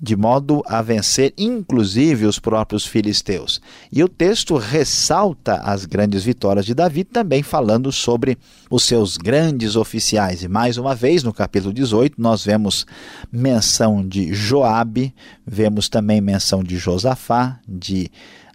de 0.00 0.16
modo 0.16 0.62
a 0.66 0.80
vencer 0.80 1.32
inclusive 1.36 2.26
os 2.26 2.38
próprios 2.38 2.86
filisteus. 2.86 3.60
E 3.90 4.02
o 4.02 4.08
texto 4.08 4.56
ressalta 4.56 5.56
as 5.56 5.84
grandes 5.84 6.22
vitórias 6.22 6.64
de 6.64 6.74
Davi, 6.74 7.04
também 7.04 7.42
falando 7.42 7.90
sobre 7.90 8.38
os 8.70 8.84
seus 8.84 9.16
grandes 9.16 9.76
oficiais. 9.76 10.42
E 10.42 10.48
mais 10.48 10.76
uma 10.76 10.94
vez, 10.94 11.22
no 11.22 11.32
capítulo 11.32 11.72
18, 11.72 12.20
nós 12.20 12.44
vemos 12.44 12.86
menção 13.30 14.06
de 14.06 14.32
Joabe, 14.32 15.14
vemos 15.46 15.88
também 15.88 16.20
menção 16.20 16.62
de 16.62 16.76
Josafá, 16.76 17.58
de 17.66 18.10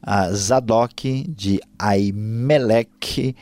uh, 0.08 0.34
Zadok, 0.34 1.26
de 1.28 1.60
Aimeleque, 1.78 3.36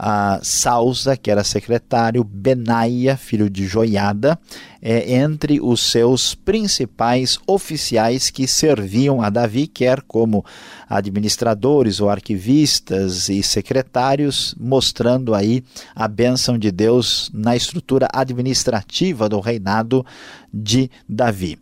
a 0.00 0.38
Sausa, 0.44 1.16
que 1.16 1.28
era 1.28 1.42
secretário, 1.42 2.22
Benaia, 2.22 3.16
filho 3.16 3.50
de 3.50 3.66
Joiada, 3.66 4.38
é, 4.80 5.16
entre 5.16 5.60
os 5.60 5.80
seus 5.80 6.36
principais 6.36 7.36
oficiais 7.48 8.30
que 8.30 8.46
serviam 8.46 9.20
a 9.20 9.28
Davi, 9.28 9.66
quer 9.66 10.00
como 10.02 10.44
administradores 10.88 12.00
ou 12.00 12.08
arquivistas 12.08 13.28
e 13.28 13.42
secretários, 13.42 14.54
mostrando 14.56 15.34
aí 15.34 15.64
a 15.96 16.06
bênção 16.06 16.56
de 16.56 16.70
Deus 16.70 17.28
na 17.34 17.56
estrutura 17.56 18.08
administrativa 18.12 19.28
do 19.28 19.40
reinado 19.40 20.06
de 20.54 20.88
Davi. 21.08 21.58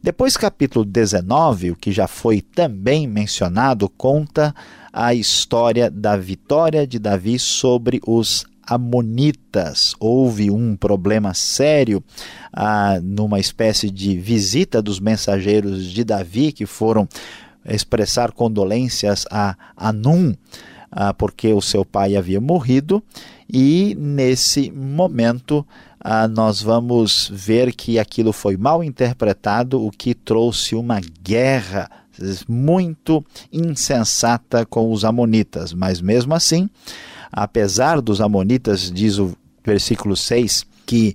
Depois, 0.00 0.36
capítulo 0.36 0.84
19, 0.84 1.72
o 1.72 1.76
que 1.76 1.90
já 1.90 2.06
foi 2.06 2.40
também 2.40 3.06
mencionado, 3.08 3.88
conta 3.88 4.54
a 4.92 5.14
história 5.14 5.90
da 5.90 6.16
vitória 6.16 6.86
de 6.86 6.98
Davi 6.98 7.38
sobre 7.38 8.00
os 8.06 8.44
Amonitas. 8.66 9.94
Houve 9.98 10.50
um 10.50 10.76
problema 10.76 11.34
sério 11.34 12.02
ah, 12.52 13.00
numa 13.02 13.40
espécie 13.40 13.90
de 13.90 14.16
visita 14.16 14.80
dos 14.80 15.00
mensageiros 15.00 15.86
de 15.86 16.04
Davi 16.04 16.52
que 16.52 16.66
foram 16.66 17.08
expressar 17.64 18.32
condolências 18.32 19.26
a 19.30 19.56
Anum, 19.76 20.34
ah, 20.90 21.12
porque 21.12 21.52
o 21.52 21.60
seu 21.60 21.84
pai 21.84 22.16
havia 22.16 22.40
morrido, 22.40 23.02
e 23.52 23.96
nesse 23.98 24.70
momento 24.70 25.66
ah, 25.98 26.28
nós 26.28 26.62
vamos 26.62 27.30
ver 27.32 27.74
que 27.74 27.98
aquilo 27.98 28.32
foi 28.32 28.56
mal 28.56 28.82
interpretado, 28.82 29.84
o 29.84 29.90
que 29.90 30.14
trouxe 30.14 30.74
uma 30.74 31.00
guerra 31.22 31.90
muito 32.48 33.24
insensata 33.52 34.64
com 34.66 34.92
os 34.92 35.04
Amonitas, 35.04 35.72
mas 35.72 36.00
mesmo 36.00 36.34
assim, 36.34 36.68
apesar 37.32 38.00
dos 38.00 38.20
Amonitas, 38.20 38.90
diz 38.90 39.18
o 39.18 39.36
versículo 39.64 40.16
6, 40.16 40.66
que 40.86 41.14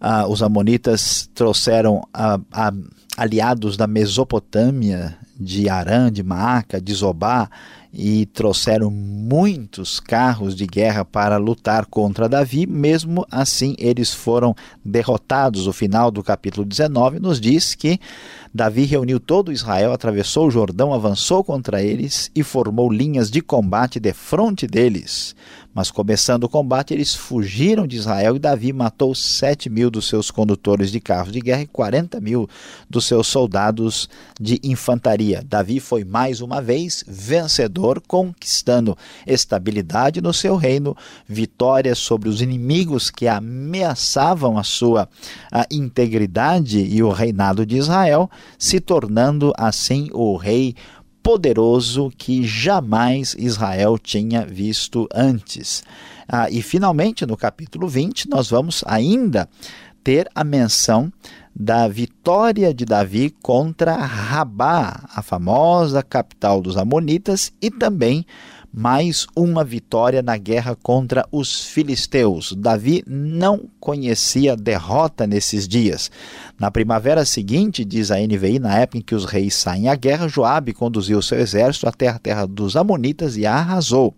uh, 0.00 0.28
os 0.28 0.42
Amonitas 0.42 1.28
trouxeram 1.34 1.96
uh, 1.96 2.38
uh, 2.38 2.90
aliados 3.16 3.76
da 3.76 3.86
Mesopotâmia, 3.86 5.16
de 5.38 5.68
Arã, 5.68 6.10
de 6.10 6.22
Maaca, 6.22 6.80
de 6.80 6.92
Zobá, 6.94 7.48
e 7.92 8.24
trouxeram 8.26 8.90
muitos 8.90 10.00
carros 10.00 10.56
de 10.56 10.66
guerra 10.66 11.04
para 11.04 11.36
lutar 11.36 11.84
contra 11.84 12.28
Davi, 12.28 12.66
mesmo 12.66 13.26
assim 13.30 13.74
eles 13.78 14.14
foram 14.14 14.54
derrotados. 14.82 15.66
O 15.66 15.72
final 15.72 16.10
do 16.10 16.22
capítulo 16.22 16.64
19 16.64 17.20
nos 17.20 17.38
diz 17.38 17.74
que 17.74 18.00
Davi 18.54 18.84
reuniu 18.84 19.18
todo 19.18 19.50
Israel, 19.50 19.92
atravessou 19.92 20.46
o 20.46 20.50
Jordão, 20.50 20.92
avançou 20.92 21.42
contra 21.42 21.82
eles 21.82 22.30
e 22.34 22.42
formou 22.42 22.92
linhas 22.92 23.30
de 23.30 23.40
combate 23.40 23.98
de 23.98 24.12
frente 24.12 24.66
deles. 24.66 25.34
Mas 25.74 25.90
começando 25.90 26.44
o 26.44 26.48
combate, 26.50 26.92
eles 26.92 27.14
fugiram 27.14 27.86
de 27.86 27.96
Israel 27.96 28.36
e 28.36 28.38
Davi 28.38 28.74
matou 28.74 29.14
sete 29.14 29.70
mil 29.70 29.90
dos 29.90 30.06
seus 30.06 30.30
condutores 30.30 30.92
de 30.92 31.00
carros 31.00 31.32
de 31.32 31.40
guerra 31.40 31.62
e 31.62 31.66
quarenta 31.66 32.20
mil 32.20 32.46
dos 32.90 33.06
seus 33.06 33.26
soldados 33.26 34.06
de 34.38 34.60
infantaria. 34.62 35.42
Davi 35.48 35.80
foi 35.80 36.04
mais 36.04 36.42
uma 36.42 36.60
vez 36.60 37.02
vencedor, 37.08 38.02
conquistando 38.06 38.98
estabilidade 39.26 40.20
no 40.20 40.34
seu 40.34 40.56
reino, 40.56 40.94
vitórias 41.26 41.98
sobre 41.98 42.28
os 42.28 42.42
inimigos 42.42 43.08
que 43.08 43.26
ameaçavam 43.26 44.58
a 44.58 44.62
sua 44.62 45.08
a 45.50 45.66
integridade 45.70 46.80
e 46.80 47.02
o 47.02 47.10
reinado 47.10 47.64
de 47.64 47.78
Israel, 47.78 48.30
se 48.58 48.80
tornando 48.80 49.52
assim 49.56 50.08
o 50.12 50.36
rei 50.36 50.74
poderoso 51.22 52.10
que 52.16 52.44
jamais 52.44 53.36
Israel 53.38 53.96
tinha 53.96 54.44
visto 54.44 55.08
antes. 55.14 55.84
Ah, 56.28 56.50
e 56.50 56.60
finalmente, 56.60 57.24
no 57.24 57.36
capítulo 57.36 57.86
20, 57.88 58.28
nós 58.28 58.50
vamos 58.50 58.82
ainda 58.86 59.48
ter 60.02 60.28
a 60.34 60.42
menção 60.42 61.12
da 61.54 61.86
vitória 61.86 62.72
de 62.72 62.84
Davi 62.84 63.30
contra 63.42 63.94
Rabá, 63.94 65.08
a 65.14 65.22
famosa 65.22 66.02
capital 66.02 66.60
dos 66.60 66.76
Amonitas, 66.76 67.52
e 67.60 67.70
também 67.70 68.24
mais 68.74 69.26
uma 69.36 69.62
vitória 69.62 70.22
na 70.22 70.38
guerra 70.38 70.74
contra 70.74 71.26
os 71.30 71.66
filisteus. 71.66 72.54
Davi 72.56 73.04
não 73.06 73.68
conhecia 73.78 74.56
derrota 74.56 75.26
nesses 75.26 75.68
dias. 75.68 76.10
Na 76.58 76.70
primavera 76.70 77.26
seguinte, 77.26 77.84
diz 77.84 78.10
a 78.10 78.16
NVI, 78.16 78.58
na 78.58 78.78
época 78.78 78.98
em 78.98 79.02
que 79.02 79.14
os 79.14 79.26
reis 79.26 79.54
saem 79.54 79.88
à 79.88 79.94
guerra, 79.94 80.26
Joabe 80.26 80.72
conduziu 80.72 81.20
seu 81.20 81.38
exército 81.38 81.86
até 81.86 82.08
a 82.08 82.18
terra 82.18 82.46
dos 82.46 82.74
amonitas 82.74 83.36
e 83.36 83.44
a 83.44 83.54
arrasou. 83.54 84.14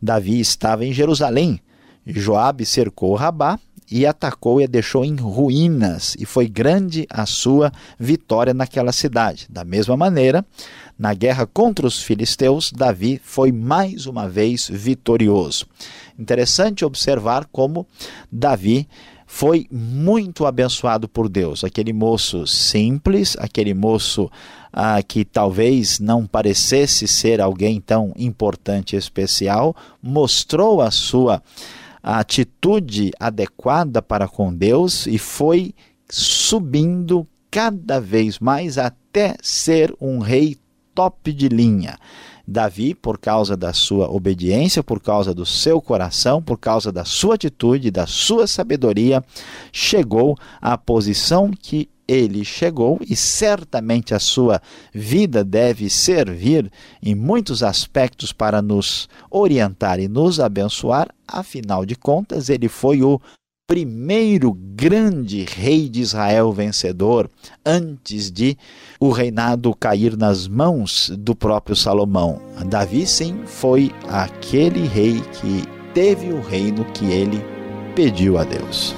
Davi 0.00 0.38
estava 0.38 0.84
em 0.84 0.92
Jerusalém. 0.92 1.58
Joabe 2.06 2.64
cercou 2.64 3.14
Rabá 3.16 3.58
e 3.92 4.06
atacou 4.06 4.58
e 4.58 4.64
a 4.64 4.66
deixou 4.66 5.04
em 5.04 5.14
ruínas, 5.16 6.16
e 6.18 6.24
foi 6.24 6.48
grande 6.48 7.06
a 7.10 7.26
sua 7.26 7.70
vitória 7.98 8.54
naquela 8.54 8.90
cidade. 8.90 9.46
Da 9.50 9.64
mesma 9.64 9.96
maneira, 9.98 10.44
na 10.98 11.12
guerra 11.12 11.46
contra 11.46 11.86
os 11.86 12.02
filisteus, 12.02 12.72
Davi 12.72 13.20
foi 13.22 13.52
mais 13.52 14.06
uma 14.06 14.26
vez 14.26 14.66
vitorioso. 14.72 15.66
Interessante 16.18 16.86
observar 16.86 17.46
como 17.52 17.86
Davi 18.30 18.88
foi 19.26 19.66
muito 19.70 20.46
abençoado 20.46 21.06
por 21.06 21.28
Deus. 21.28 21.62
Aquele 21.62 21.92
moço 21.92 22.46
simples, 22.46 23.36
aquele 23.38 23.74
moço 23.74 24.30
ah, 24.72 25.02
que 25.02 25.24
talvez 25.24 25.98
não 25.98 26.26
parecesse 26.26 27.06
ser 27.06 27.40
alguém 27.40 27.78
tão 27.80 28.12
importante 28.16 28.94
e 28.94 28.98
especial, 28.98 29.76
mostrou 30.02 30.80
a 30.80 30.90
sua 30.90 31.42
a 32.02 32.18
atitude 32.18 33.12
adequada 33.18 34.02
para 34.02 34.26
com 34.26 34.52
Deus 34.52 35.06
e 35.06 35.18
foi 35.18 35.74
subindo 36.10 37.26
cada 37.50 38.00
vez 38.00 38.38
mais 38.38 38.78
até 38.78 39.36
ser 39.42 39.94
um 40.00 40.18
rei 40.18 40.56
top 40.94 41.32
de 41.32 41.48
linha. 41.48 41.98
Davi, 42.46 42.94
por 42.94 43.18
causa 43.18 43.56
da 43.56 43.72
sua 43.72 44.10
obediência, 44.10 44.82
por 44.82 45.00
causa 45.00 45.32
do 45.32 45.46
seu 45.46 45.80
coração, 45.80 46.42
por 46.42 46.58
causa 46.58 46.90
da 46.90 47.04
sua 47.04 47.36
atitude, 47.36 47.90
da 47.90 48.06
sua 48.06 48.46
sabedoria, 48.46 49.24
chegou 49.72 50.36
à 50.60 50.76
posição 50.76 51.50
que 51.50 51.88
ele 52.06 52.44
chegou 52.44 52.98
e 53.08 53.14
certamente 53.14 54.14
a 54.14 54.18
sua 54.18 54.60
vida 54.92 55.44
deve 55.44 55.88
servir 55.88 56.70
em 57.02 57.14
muitos 57.14 57.62
aspectos 57.62 58.32
para 58.32 58.60
nos 58.60 59.08
orientar 59.30 60.00
e 60.00 60.08
nos 60.08 60.40
abençoar. 60.40 61.08
Afinal 61.26 61.86
de 61.86 61.94
contas, 61.94 62.50
ele 62.50 62.68
foi 62.68 63.02
o 63.02 63.20
primeiro 63.66 64.52
grande 64.52 65.44
rei 65.44 65.88
de 65.88 66.00
Israel 66.00 66.52
vencedor, 66.52 67.30
antes 67.64 68.30
de 68.30 68.56
o 69.00 69.10
reinado 69.10 69.74
cair 69.74 70.16
nas 70.16 70.46
mãos 70.46 71.10
do 71.18 71.34
próprio 71.34 71.76
Salomão. 71.76 72.40
Davi, 72.66 73.06
sim, 73.06 73.40
foi 73.46 73.92
aquele 74.08 74.86
rei 74.86 75.20
que 75.40 75.64
teve 75.94 76.32
o 76.32 76.40
reino 76.40 76.84
que 76.92 77.06
ele 77.06 77.42
pediu 77.94 78.38
a 78.38 78.44
Deus. 78.44 78.94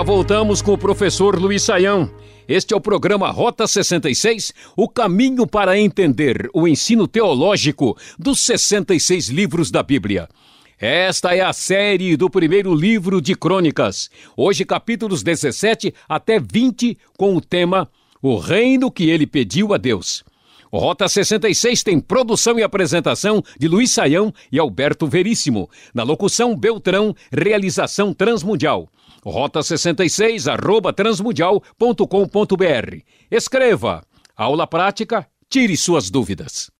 Já 0.00 0.04
voltamos 0.04 0.62
com 0.62 0.72
o 0.72 0.78
professor 0.78 1.38
Luiz 1.38 1.62
Saião. 1.62 2.10
Este 2.48 2.72
é 2.72 2.76
o 2.76 2.80
programa 2.80 3.30
Rota 3.30 3.66
66, 3.66 4.50
o 4.74 4.88
caminho 4.88 5.46
para 5.46 5.78
entender 5.78 6.48
o 6.54 6.66
ensino 6.66 7.06
teológico 7.06 7.94
dos 8.18 8.40
66 8.40 9.28
livros 9.28 9.70
da 9.70 9.82
Bíblia. 9.82 10.26
Esta 10.78 11.34
é 11.36 11.42
a 11.42 11.52
série 11.52 12.16
do 12.16 12.30
primeiro 12.30 12.74
livro 12.74 13.20
de 13.20 13.34
Crônicas. 13.34 14.08
Hoje, 14.34 14.64
capítulos 14.64 15.22
17 15.22 15.92
até 16.08 16.40
20, 16.40 16.96
com 17.18 17.36
o 17.36 17.40
tema 17.42 17.86
O 18.22 18.38
Reino 18.38 18.90
que 18.90 19.10
ele 19.10 19.26
pediu 19.26 19.74
a 19.74 19.76
Deus. 19.76 20.24
O 20.70 20.78
Rota 20.78 21.08
66 21.08 21.82
tem 21.82 21.98
produção 21.98 22.58
e 22.58 22.62
apresentação 22.62 23.42
de 23.58 23.68
Luiz 23.68 23.90
Saião 23.90 24.32
e 24.52 24.58
Alberto 24.58 25.06
Veríssimo. 25.06 25.68
Na 25.92 26.02
locução 26.02 26.56
Beltrão, 26.56 27.14
realização 27.32 28.14
Transmundial 28.14 28.88
rota66 29.24 30.50
arroba 30.50 30.92
transmundial.com.br. 30.92 32.98
Escreva. 33.30 34.02
Aula 34.36 34.66
prática, 34.66 35.26
tire 35.48 35.76
suas 35.76 36.10
dúvidas. 36.10 36.70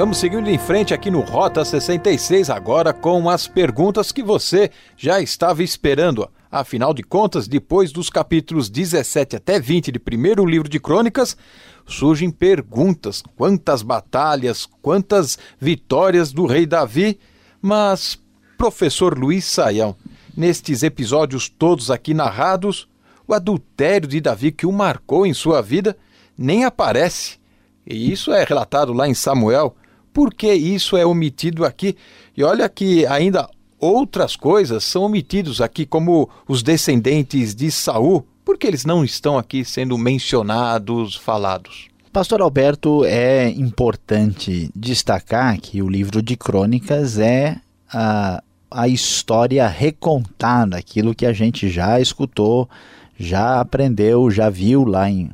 Vamos 0.00 0.16
seguindo 0.16 0.48
em 0.48 0.56
frente 0.56 0.94
aqui 0.94 1.10
no 1.10 1.20
Rota 1.20 1.62
66 1.62 2.48
agora 2.48 2.90
com 2.90 3.28
as 3.28 3.46
perguntas 3.46 4.10
que 4.10 4.22
você 4.22 4.70
já 4.96 5.20
estava 5.20 5.62
esperando. 5.62 6.26
Afinal 6.50 6.94
de 6.94 7.02
contas, 7.02 7.46
depois 7.46 7.92
dos 7.92 8.08
capítulos 8.08 8.70
17 8.70 9.36
até 9.36 9.60
20 9.60 9.92
de 9.92 9.98
primeiro 9.98 10.46
livro 10.46 10.70
de 10.70 10.80
Crônicas, 10.80 11.36
surgem 11.84 12.30
perguntas: 12.30 13.22
quantas 13.36 13.82
batalhas, 13.82 14.66
quantas 14.80 15.38
vitórias 15.60 16.32
do 16.32 16.46
rei 16.46 16.64
Davi? 16.64 17.20
Mas, 17.60 18.18
professor 18.56 19.18
Luiz 19.18 19.44
Saião, 19.44 19.94
nestes 20.34 20.82
episódios 20.82 21.46
todos 21.50 21.90
aqui 21.90 22.14
narrados, 22.14 22.88
o 23.28 23.34
adultério 23.34 24.08
de 24.08 24.18
Davi 24.18 24.50
que 24.50 24.64
o 24.64 24.72
marcou 24.72 25.26
em 25.26 25.34
sua 25.34 25.60
vida 25.60 25.94
nem 26.38 26.64
aparece. 26.64 27.38
E 27.86 28.10
isso 28.10 28.32
é 28.32 28.44
relatado 28.44 28.94
lá 28.94 29.06
em 29.06 29.14
Samuel, 29.14 29.76
por 30.12 30.34
que 30.34 30.52
isso 30.52 30.96
é 30.96 31.06
omitido 31.06 31.64
aqui? 31.64 31.96
E 32.36 32.42
olha 32.42 32.68
que 32.68 33.06
ainda 33.06 33.48
outras 33.78 34.36
coisas 34.36 34.84
são 34.84 35.02
omitidos 35.02 35.60
aqui, 35.60 35.86
como 35.86 36.28
os 36.46 36.62
descendentes 36.62 37.54
de 37.54 37.70
Saul. 37.70 38.26
Por 38.44 38.58
que 38.58 38.66
eles 38.66 38.84
não 38.84 39.04
estão 39.04 39.38
aqui 39.38 39.64
sendo 39.64 39.96
mencionados, 39.96 41.16
falados? 41.16 41.88
Pastor 42.12 42.40
Alberto, 42.40 43.04
é 43.04 43.48
importante 43.50 44.68
destacar 44.74 45.58
que 45.60 45.80
o 45.80 45.88
livro 45.88 46.20
de 46.20 46.36
Crônicas 46.36 47.18
é 47.18 47.56
a, 47.92 48.42
a 48.68 48.88
história 48.88 49.66
recontada, 49.68 50.76
aquilo 50.76 51.14
que 51.14 51.24
a 51.24 51.32
gente 51.32 51.68
já 51.68 52.00
escutou, 52.00 52.68
já 53.16 53.60
aprendeu, 53.60 54.28
já 54.30 54.50
viu 54.50 54.84
lá 54.84 55.08
em 55.08 55.30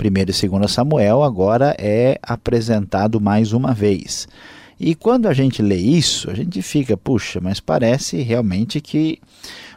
1 0.00 0.06
e 0.06 0.48
2 0.48 0.70
Samuel 0.70 1.22
agora 1.22 1.74
é 1.78 2.18
apresentado 2.22 3.20
mais 3.20 3.52
uma 3.52 3.74
vez. 3.74 4.28
E 4.78 4.94
quando 4.94 5.26
a 5.26 5.34
gente 5.34 5.60
lê 5.60 5.76
isso, 5.76 6.30
a 6.30 6.34
gente 6.34 6.62
fica, 6.62 6.96
puxa, 6.96 7.40
mas 7.40 7.58
parece 7.58 8.22
realmente 8.22 8.80
que 8.80 9.18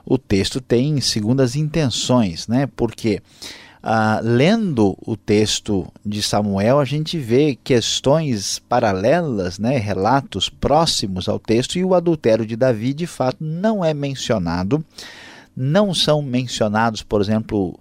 o 0.06 0.18
texto 0.18 0.62
tem 0.62 1.02
segundas 1.02 1.56
intenções, 1.56 2.48
né? 2.48 2.68
Porque 2.76 3.22
ah, 3.84 4.20
lendo 4.22 4.96
o 5.04 5.18
texto 5.18 5.88
de 6.06 6.22
Samuel, 6.22 6.80
a 6.80 6.86
gente 6.86 7.18
vê 7.18 7.58
questões 7.64 8.60
paralelas, 8.60 9.58
né? 9.58 9.78
relatos 9.80 10.50
próximos 10.50 11.28
ao 11.28 11.40
texto, 11.40 11.80
e 11.80 11.84
o 11.84 11.96
adultério 11.96 12.46
de 12.46 12.56
Davi, 12.56 12.94
de 12.94 13.08
fato, 13.08 13.38
não 13.40 13.84
é 13.84 13.92
mencionado. 13.92 14.86
Não 15.58 15.94
são 15.94 16.22
mencionados, 16.22 17.02
por 17.02 17.22
exemplo, 17.22 17.78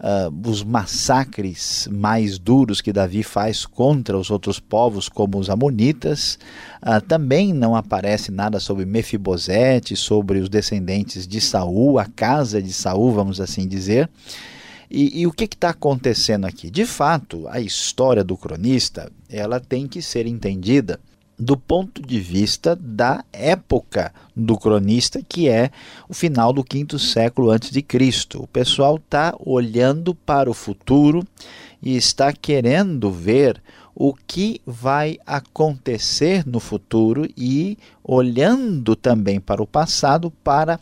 uh, 0.00 0.48
os 0.48 0.62
massacres 0.62 1.88
mais 1.90 2.38
duros 2.38 2.80
que 2.80 2.92
Davi 2.92 3.22
faz 3.22 3.66
contra 3.66 4.16
os 4.18 4.30
outros 4.30 4.58
povos, 4.58 5.08
como 5.08 5.38
os 5.38 5.50
Amonitas. 5.50 6.38
Uh, 6.82 7.00
também 7.06 7.52
não 7.52 7.74
aparece 7.74 8.30
nada 8.30 8.60
sobre 8.60 8.84
Mefibosete, 8.84 9.96
sobre 9.96 10.38
os 10.38 10.48
descendentes 10.48 11.26
de 11.26 11.40
Saul, 11.40 11.98
a 11.98 12.06
casa 12.06 12.62
de 12.62 12.72
Saul, 12.72 13.12
vamos 13.12 13.40
assim 13.40 13.66
dizer. 13.66 14.08
E, 14.90 15.22
e, 15.22 15.26
o 15.26 15.32
que 15.32 15.44
está 15.44 15.70
acontecendo 15.70 16.44
aqui? 16.44 16.70
De 16.70 16.86
fato, 16.86 17.48
a 17.48 17.58
história 17.58 18.22
do 18.22 18.36
cronista 18.36 19.10
ela 19.28 19.58
tem 19.58 19.88
que 19.88 20.00
ser 20.00 20.26
entendida 20.26 21.00
do 21.38 21.56
ponto 21.56 22.00
de 22.00 22.20
vista 22.20 22.76
da 22.76 23.24
época 23.32 24.12
do 24.34 24.56
cronista, 24.56 25.20
que 25.28 25.48
é 25.48 25.70
o 26.08 26.14
final 26.14 26.52
do 26.52 26.62
quinto 26.62 26.98
século 26.98 27.50
antes 27.50 27.70
de 27.70 27.82
Cristo. 27.82 28.42
O 28.42 28.46
pessoal 28.46 28.96
está 28.96 29.34
olhando 29.38 30.14
para 30.14 30.50
o 30.50 30.54
futuro 30.54 31.24
e 31.82 31.96
está 31.96 32.32
querendo 32.32 33.10
ver 33.10 33.62
o 33.94 34.14
que 34.14 34.60
vai 34.66 35.18
acontecer 35.24 36.46
no 36.46 36.58
futuro 36.58 37.28
e 37.36 37.78
olhando 38.02 38.96
também 38.96 39.40
para 39.40 39.62
o 39.62 39.66
passado 39.66 40.30
para 40.42 40.80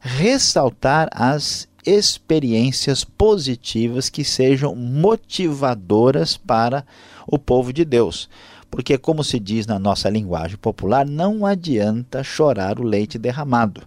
ressaltar 0.00 1.08
as 1.12 1.68
experiências 1.84 3.02
positivas 3.02 4.08
que 4.08 4.24
sejam 4.24 4.74
motivadoras 4.76 6.36
para 6.36 6.86
o 7.26 7.38
povo 7.38 7.72
de 7.72 7.84
Deus. 7.84 8.28
Porque, 8.72 8.96
como 8.96 9.22
se 9.22 9.38
diz 9.38 9.66
na 9.66 9.78
nossa 9.78 10.08
linguagem 10.08 10.56
popular, 10.56 11.06
não 11.06 11.44
adianta 11.44 12.24
chorar 12.24 12.80
o 12.80 12.82
leite 12.82 13.18
derramado. 13.18 13.82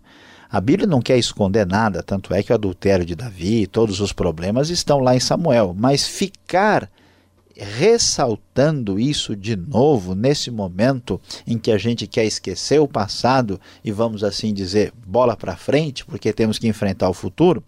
A 0.47 0.61
Bíblia 0.61 0.87
não 0.87 1.01
quer 1.01 1.17
esconder 1.17 1.65
nada, 1.65 2.03
tanto 2.03 2.31
é 2.31 2.43
que 2.43 2.51
o 2.51 2.55
adultério 2.55 3.03
de 3.03 3.15
Davi, 3.15 3.65
todos 3.65 3.99
os 3.99 4.13
problemas 4.13 4.69
estão 4.69 4.99
lá 4.99 5.15
em 5.15 5.19
Samuel, 5.19 5.75
mas 5.75 6.07
ficar 6.07 6.87
ressaltando 7.57 8.99
isso 8.99 9.35
de 9.35 9.55
novo 9.55 10.13
nesse 10.13 10.51
momento 10.51 11.19
em 11.47 11.57
que 11.57 11.71
a 11.71 11.77
gente 11.77 12.05
quer 12.05 12.25
esquecer 12.25 12.79
o 12.79 12.87
passado 12.87 13.59
e 13.83 13.91
vamos 13.91 14.23
assim 14.23 14.53
dizer 14.53 14.91
bola 15.05 15.37
para 15.37 15.55
frente, 15.55 16.05
porque 16.05 16.33
temos 16.33 16.59
que 16.59 16.67
enfrentar 16.67 17.09
o 17.09 17.13
futuro. 17.13 17.63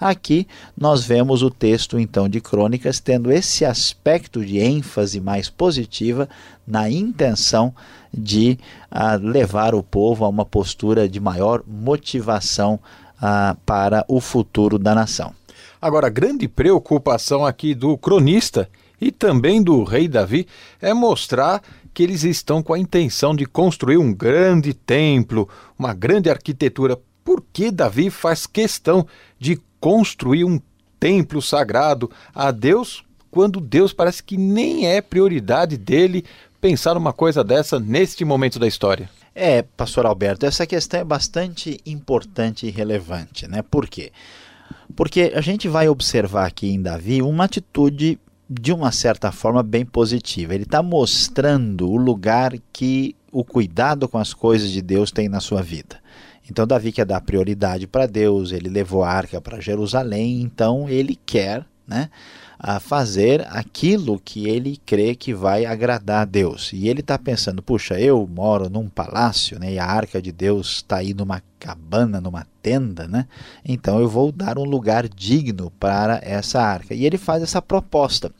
Aqui 0.00 0.46
nós 0.76 1.04
vemos 1.04 1.42
o 1.42 1.50
texto 1.50 1.98
então 1.98 2.28
de 2.28 2.40
Crônicas 2.40 3.00
tendo 3.00 3.30
esse 3.30 3.64
aspecto 3.64 4.44
de 4.44 4.58
ênfase 4.58 5.20
mais 5.20 5.50
positiva 5.50 6.28
na 6.66 6.90
intenção 6.90 7.74
de 8.12 8.58
uh, 8.90 9.22
levar 9.22 9.74
o 9.74 9.82
povo 9.82 10.24
a 10.24 10.28
uma 10.28 10.44
postura 10.44 11.08
de 11.08 11.20
maior 11.20 11.62
motivação 11.66 12.80
uh, 13.16 13.56
para 13.66 14.04
o 14.08 14.20
futuro 14.20 14.78
da 14.78 14.94
nação. 14.94 15.34
Agora, 15.80 16.06
a 16.06 16.10
grande 16.10 16.48
preocupação 16.48 17.44
aqui 17.44 17.74
do 17.74 17.96
cronista 17.98 18.68
e 19.00 19.10
também 19.10 19.62
do 19.62 19.82
rei 19.84 20.08
Davi 20.08 20.46
é 20.80 20.92
mostrar 20.94 21.62
que 21.92 22.02
eles 22.02 22.24
estão 22.24 22.62
com 22.62 22.74
a 22.74 22.78
intenção 22.78 23.34
de 23.34 23.46
construir 23.46 23.96
um 23.96 24.12
grande 24.12 24.74
templo, 24.74 25.48
uma 25.78 25.94
grande 25.94 26.28
arquitetura. 26.28 26.98
Por 27.24 27.42
que 27.52 27.70
Davi 27.70 28.10
faz 28.10 28.46
questão 28.46 29.06
de 29.38 29.60
construir 29.80 30.44
um 30.44 30.60
templo 31.00 31.40
sagrado 31.40 32.10
a 32.34 32.50
Deus 32.50 33.04
quando 33.30 33.60
Deus 33.60 33.92
parece 33.92 34.22
que 34.22 34.36
nem 34.36 34.86
é 34.86 35.00
prioridade 35.00 35.76
dele 35.76 36.24
pensar 36.60 36.96
uma 36.96 37.12
coisa 37.12 37.44
dessa 37.44 37.78
neste 37.78 38.24
momento 38.24 38.58
da 38.58 38.66
história? 38.66 39.10
É, 39.34 39.62
pastor 39.62 40.06
Alberto, 40.06 40.46
essa 40.46 40.66
questão 40.66 41.00
é 41.00 41.04
bastante 41.04 41.78
importante 41.84 42.66
e 42.66 42.70
relevante, 42.70 43.46
né? 43.46 43.62
Por 43.62 43.86
quê? 43.86 44.10
Porque 44.94 45.32
a 45.34 45.40
gente 45.40 45.68
vai 45.68 45.88
observar 45.88 46.46
aqui 46.46 46.68
em 46.68 46.80
Davi 46.80 47.20
uma 47.20 47.44
atitude 47.44 48.18
de 48.48 48.72
uma 48.72 48.92
certa 48.92 49.32
forma, 49.32 49.62
bem 49.62 49.84
positiva. 49.84 50.54
Ele 50.54 50.64
está 50.64 50.82
mostrando 50.82 51.90
o 51.90 51.96
lugar 51.96 52.52
que 52.72 53.16
o 53.32 53.44
cuidado 53.44 54.08
com 54.08 54.18
as 54.18 54.32
coisas 54.32 54.70
de 54.70 54.80
Deus 54.80 55.10
tem 55.10 55.28
na 55.28 55.40
sua 55.40 55.62
vida. 55.62 56.00
Então, 56.48 56.66
Davi 56.66 56.92
quer 56.92 57.04
dar 57.04 57.20
prioridade 57.20 57.86
para 57.86 58.06
Deus, 58.06 58.52
ele 58.52 58.68
levou 58.68 59.02
a 59.02 59.10
arca 59.10 59.40
para 59.40 59.60
Jerusalém, 59.60 60.40
então 60.40 60.88
ele 60.88 61.18
quer 61.26 61.66
né, 61.86 62.10
a 62.58 62.80
fazer 62.80 63.46
aquilo 63.50 64.18
que 64.18 64.48
ele 64.48 64.80
crê 64.84 65.14
que 65.14 65.34
vai 65.34 65.66
agradar 65.66 66.22
a 66.22 66.24
Deus. 66.24 66.72
E 66.72 66.88
ele 66.88 67.00
está 67.00 67.18
pensando: 67.18 67.62
puxa, 67.62 67.98
eu 68.00 68.26
moro 68.26 68.68
num 68.68 68.88
palácio 68.88 69.58
né, 69.58 69.74
e 69.74 69.78
a 69.78 69.84
arca 69.84 70.20
de 70.20 70.32
Deus 70.32 70.76
está 70.76 70.96
aí 70.96 71.14
numa 71.14 71.42
cabana, 71.58 72.20
numa 72.20 72.46
tenda, 72.62 73.08
né? 73.08 73.26
então 73.64 73.98
eu 73.98 74.08
vou 74.08 74.30
dar 74.30 74.58
um 74.58 74.64
lugar 74.64 75.08
digno 75.08 75.72
para 75.78 76.20
essa 76.22 76.60
arca. 76.60 76.94
E 76.94 77.04
ele 77.04 77.18
faz 77.18 77.42
essa 77.42 77.62
proposta. 77.62 78.30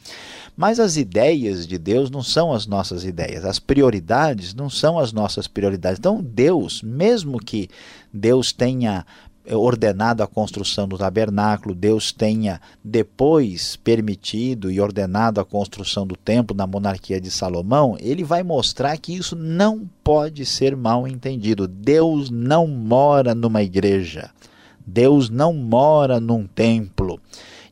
Mas 0.57 0.81
as 0.81 0.97
ideias 0.97 1.67
de 1.67 1.77
Deus 1.77 2.11
não 2.11 2.23
são 2.23 2.51
as 2.51 2.67
nossas 2.67 3.05
ideias, 3.05 3.45
as 3.45 3.59
prioridades 3.59 4.55
não 4.55 4.71
são 4.71 4.99
as 4.99 5.13
nossas 5.13 5.47
prioridades. 5.47 5.99
Então, 5.99 6.23
Deus, 6.23 6.81
mesmo 6.83 7.39
que 7.39 7.69
Deus 8.11 8.53
tenha 8.53 9.05
ordenado 9.55 10.23
a 10.23 10.27
construção 10.27 10.89
do 10.89 10.99
tabernáculo, 10.99 11.75
Deus 11.75 12.13
tenha 12.13 12.61
depois 12.83 13.77
permitido 13.77 14.71
e 14.71 14.81
ordenado 14.81 15.41
a 15.41 15.45
construção 15.45 16.07
do 16.07 16.17
templo 16.17 16.57
na 16.57 16.67
monarquia 16.67 17.21
de 17.21 17.31
Salomão, 17.31 17.97
ele 18.01 18.25
vai 18.25 18.43
mostrar 18.43 18.97
que 18.99 19.15
isso 19.15 19.37
não 19.37 19.89
pode 20.03 20.45
ser 20.45 20.77
mal 20.77 21.07
entendido. 21.07 21.69
Deus 21.69 22.31
não 22.31 22.67
mora 22.67 23.35
numa 23.35 23.63
igreja. 23.63 24.31
Deus 24.87 25.29
não 25.29 25.53
mora 25.53 26.21
num 26.21 26.47
templo. 26.47 27.21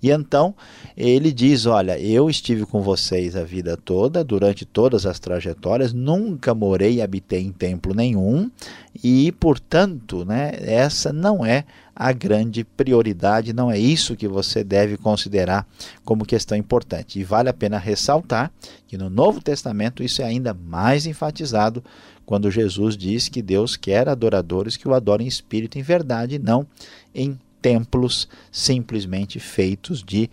E 0.04 0.10
então 0.10 0.54
ele 0.94 1.32
diz: 1.32 1.64
Olha, 1.64 1.98
eu 1.98 2.28
estive 2.28 2.66
com 2.66 2.82
vocês 2.82 3.34
a 3.34 3.42
vida 3.42 3.74
toda, 3.74 4.22
durante 4.22 4.66
todas 4.66 5.06
as 5.06 5.18
trajetórias, 5.18 5.94
nunca 5.94 6.54
morei 6.54 6.96
e 6.96 7.02
habitei 7.02 7.40
em 7.40 7.50
templo 7.50 7.94
nenhum, 7.94 8.50
e 9.02 9.32
portanto, 9.32 10.22
né, 10.26 10.52
essa 10.60 11.10
não 11.10 11.42
é 11.44 11.64
a 11.96 12.12
grande 12.12 12.64
prioridade, 12.64 13.54
não 13.54 13.70
é 13.70 13.78
isso 13.78 14.14
que 14.14 14.28
você 14.28 14.62
deve 14.62 14.98
considerar 14.98 15.66
como 16.04 16.26
questão 16.26 16.58
importante. 16.58 17.18
E 17.18 17.24
vale 17.24 17.48
a 17.48 17.54
pena 17.54 17.78
ressaltar 17.78 18.52
que 18.86 18.98
no 18.98 19.08
Novo 19.08 19.40
Testamento 19.40 20.02
isso 20.02 20.20
é 20.20 20.26
ainda 20.26 20.52
mais 20.52 21.06
enfatizado 21.06 21.82
quando 22.26 22.50
Jesus 22.50 22.94
diz 22.94 23.30
que 23.30 23.40
Deus 23.40 23.74
quer 23.74 24.06
adoradores 24.06 24.76
que 24.76 24.86
o 24.86 24.92
adorem 24.92 25.26
em 25.26 25.28
espírito 25.28 25.78
e 25.78 25.80
em 25.80 25.82
verdade, 25.82 26.38
não 26.38 26.66
em 27.14 27.38
templos 27.64 28.28
simplesmente 28.52 29.40
feitos 29.40 30.02
de 30.02 30.28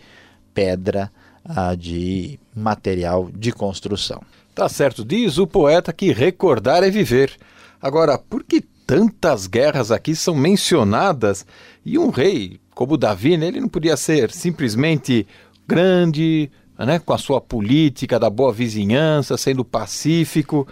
pedra, 0.53 1.09
ah, 1.45 1.73
de 1.75 2.37
material 2.53 3.29
de 3.33 3.53
construção. 3.53 4.21
Tá 4.53 4.67
certo, 4.67 5.05
diz 5.05 5.37
o 5.37 5.47
poeta 5.47 5.93
que 5.93 6.11
recordar 6.11 6.83
é 6.83 6.89
viver. 6.89 7.37
Agora, 7.81 8.17
por 8.17 8.43
que 8.43 8.59
tantas 8.85 9.47
guerras 9.47 9.91
aqui 9.91 10.13
são 10.13 10.35
mencionadas 10.35 11.45
e 11.85 11.97
um 11.97 12.09
rei 12.09 12.59
como 12.75 12.97
Davi, 12.97 13.37
né, 13.37 13.47
ele 13.47 13.61
não 13.61 13.69
podia 13.69 13.95
ser 13.95 14.29
simplesmente 14.29 15.25
grande, 15.65 16.51
né, 16.85 16.99
com 16.99 17.13
a 17.13 17.17
sua 17.17 17.39
política 17.39 18.19
da 18.19 18.29
boa 18.29 18.51
vizinhança, 18.51 19.37
sendo 19.37 19.63
pacífico. 19.63 20.67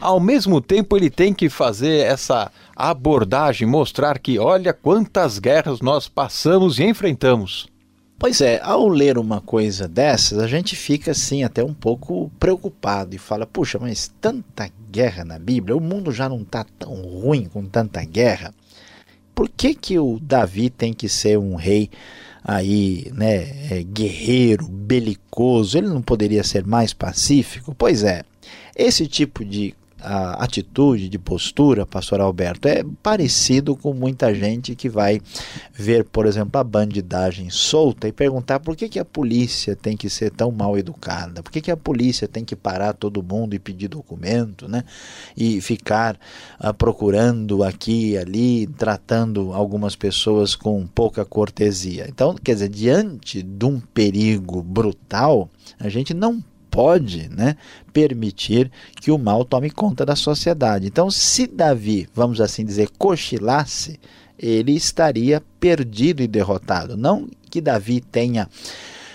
Ao 0.00 0.20
mesmo 0.20 0.60
tempo, 0.60 0.96
ele 0.96 1.10
tem 1.10 1.32
que 1.32 1.48
fazer 1.48 2.06
essa 2.06 2.50
abordagem, 2.74 3.66
mostrar 3.66 4.18
que, 4.18 4.38
olha 4.38 4.72
quantas 4.72 5.38
guerras 5.38 5.80
nós 5.80 6.08
passamos 6.08 6.78
e 6.78 6.84
enfrentamos. 6.84 7.66
Pois 8.18 8.40
é, 8.40 8.60
ao 8.62 8.88
ler 8.88 9.18
uma 9.18 9.40
coisa 9.40 9.88
dessas, 9.88 10.38
a 10.38 10.46
gente 10.46 10.76
fica 10.76 11.10
assim 11.10 11.42
até 11.42 11.62
um 11.62 11.74
pouco 11.74 12.30
preocupado 12.38 13.14
e 13.14 13.18
fala: 13.18 13.44
puxa, 13.44 13.78
mas 13.78 14.10
tanta 14.20 14.70
guerra 14.90 15.24
na 15.24 15.38
Bíblia, 15.38 15.76
o 15.76 15.80
mundo 15.80 16.12
já 16.12 16.28
não 16.28 16.42
está 16.42 16.64
tão 16.78 16.94
ruim 16.94 17.46
com 17.46 17.66
tanta 17.66 18.02
guerra. 18.04 18.54
Por 19.34 19.48
que, 19.48 19.74
que 19.74 19.98
o 19.98 20.18
Davi 20.22 20.70
tem 20.70 20.94
que 20.94 21.08
ser 21.08 21.36
um 21.38 21.56
rei 21.56 21.90
aí, 22.44 23.10
né, 23.14 23.70
é, 23.70 23.82
guerreiro, 23.82 24.68
belicoso? 24.68 25.78
Ele 25.78 25.88
não 25.88 26.02
poderia 26.02 26.44
ser 26.44 26.66
mais 26.66 26.92
pacífico? 26.92 27.74
Pois 27.74 28.04
é, 28.04 28.22
esse 28.76 29.06
tipo 29.06 29.42
de 29.42 29.74
a 30.04 30.44
atitude, 30.44 31.08
de 31.08 31.18
postura, 31.18 31.86
pastor 31.86 32.20
Alberto, 32.20 32.68
é 32.68 32.84
parecido 33.02 33.74
com 33.74 33.94
muita 33.94 34.34
gente 34.34 34.74
que 34.74 34.88
vai 34.88 35.20
ver, 35.72 36.04
por 36.04 36.26
exemplo, 36.26 36.60
a 36.60 36.64
bandidagem 36.64 37.48
solta 37.50 38.06
e 38.06 38.12
perguntar 38.12 38.60
por 38.60 38.76
que, 38.76 38.88
que 38.88 38.98
a 38.98 39.04
polícia 39.04 39.74
tem 39.74 39.96
que 39.96 40.10
ser 40.10 40.30
tão 40.30 40.50
mal 40.50 40.76
educada, 40.78 41.42
por 41.42 41.50
que, 41.50 41.60
que 41.60 41.70
a 41.70 41.76
polícia 41.76 42.28
tem 42.28 42.44
que 42.44 42.54
parar 42.54 42.92
todo 42.92 43.22
mundo 43.22 43.54
e 43.54 43.58
pedir 43.58 43.88
documento, 43.88 44.68
né? 44.68 44.84
E 45.36 45.60
ficar 45.60 46.18
uh, 46.62 46.74
procurando 46.74 47.64
aqui 47.64 48.10
e 48.10 48.18
ali, 48.18 48.66
tratando 48.66 49.52
algumas 49.52 49.96
pessoas 49.96 50.54
com 50.54 50.86
pouca 50.86 51.24
cortesia. 51.24 52.06
Então, 52.08 52.34
quer 52.34 52.54
dizer, 52.54 52.68
diante 52.68 53.42
de 53.42 53.64
um 53.64 53.80
perigo 53.80 54.62
brutal, 54.62 55.48
a 55.78 55.88
gente 55.88 56.12
não 56.12 56.42
pode 56.74 57.28
né, 57.28 57.56
permitir 57.92 58.68
que 59.00 59.12
o 59.12 59.16
mal 59.16 59.44
tome 59.44 59.70
conta 59.70 60.04
da 60.04 60.16
sociedade. 60.16 60.88
Então, 60.88 61.08
se 61.08 61.46
Davi, 61.46 62.08
vamos 62.12 62.40
assim 62.40 62.64
dizer, 62.64 62.88
cochilasse, 62.98 64.00
ele 64.36 64.72
estaria 64.72 65.40
perdido 65.60 66.20
e 66.20 66.26
derrotado. 66.26 66.96
Não 66.96 67.28
que 67.48 67.60
Davi 67.60 68.00
tenha 68.00 68.48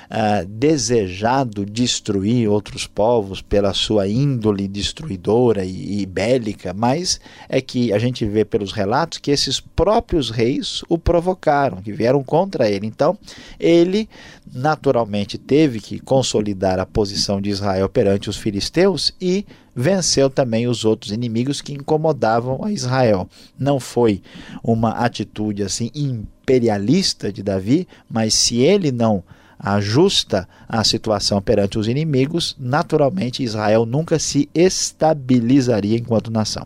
uh, 0.09 0.45
desejado 0.47 1.65
destruir 1.65 2.49
outros 2.49 2.87
povos 2.87 3.41
pela 3.41 3.73
sua 3.73 4.07
índole 4.07 4.67
destruidora 4.67 5.63
e, 5.63 6.01
e 6.01 6.05
bélica, 6.05 6.73
mas 6.73 7.19
é 7.47 7.61
que 7.61 7.93
a 7.93 7.99
gente 7.99 8.25
vê 8.25 8.43
pelos 8.43 8.71
relatos 8.71 9.19
que 9.19 9.31
esses 9.31 9.59
próprios 9.59 10.29
reis 10.29 10.81
o 10.89 10.97
provocaram, 10.97 11.81
que 11.81 11.91
vieram 11.91 12.23
contra 12.23 12.69
ele. 12.69 12.87
Então, 12.87 13.17
ele 13.59 14.09
naturalmente 14.51 15.37
teve 15.37 15.79
que 15.79 15.99
consolidar 15.99 16.79
a 16.79 16.85
posição 16.85 17.39
de 17.39 17.49
Israel 17.49 17.87
perante 17.87 18.29
os 18.29 18.37
filisteus 18.37 19.13
e 19.21 19.45
venceu 19.75 20.29
também 20.29 20.67
os 20.67 20.83
outros 20.83 21.11
inimigos 21.11 21.61
que 21.61 21.73
incomodavam 21.73 22.63
a 22.65 22.71
Israel. 22.71 23.29
Não 23.57 23.79
foi 23.79 24.21
uma 24.63 24.91
atitude 24.91 25.63
assim 25.63 25.91
imperialista 25.93 27.31
de 27.31 27.43
Davi, 27.43 27.87
mas 28.09 28.33
se 28.33 28.57
ele 28.57 28.91
não 28.91 29.23
ajusta 29.59 30.47
a 30.67 30.83
situação 30.83 31.41
perante 31.41 31.77
os 31.77 31.87
inimigos, 31.87 32.55
naturalmente 32.57 33.43
Israel 33.43 33.85
nunca 33.85 34.17
se 34.17 34.49
estabilizaria 34.55 35.97
enquanto 35.97 36.31
nação. 36.31 36.65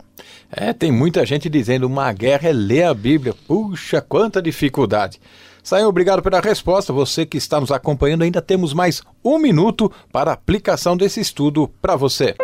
É, 0.50 0.72
tem 0.72 0.92
muita 0.92 1.26
gente 1.26 1.48
dizendo 1.48 1.86
uma 1.86 2.12
guerra 2.12 2.48
é 2.48 2.52
ler 2.52 2.84
a 2.84 2.94
Bíblia. 2.94 3.34
Puxa, 3.46 4.00
quanta 4.00 4.40
dificuldade. 4.40 5.20
Saia, 5.62 5.88
obrigado 5.88 6.22
pela 6.22 6.40
resposta. 6.40 6.92
Você 6.92 7.26
que 7.26 7.38
está 7.38 7.58
nos 7.58 7.72
acompanhando, 7.72 8.22
ainda 8.22 8.40
temos 8.40 8.72
mais 8.72 9.02
um 9.24 9.38
minuto 9.38 9.90
para 10.12 10.30
a 10.30 10.34
aplicação 10.34 10.96
desse 10.96 11.20
estudo 11.20 11.68
para 11.80 11.96
você. 11.96 12.36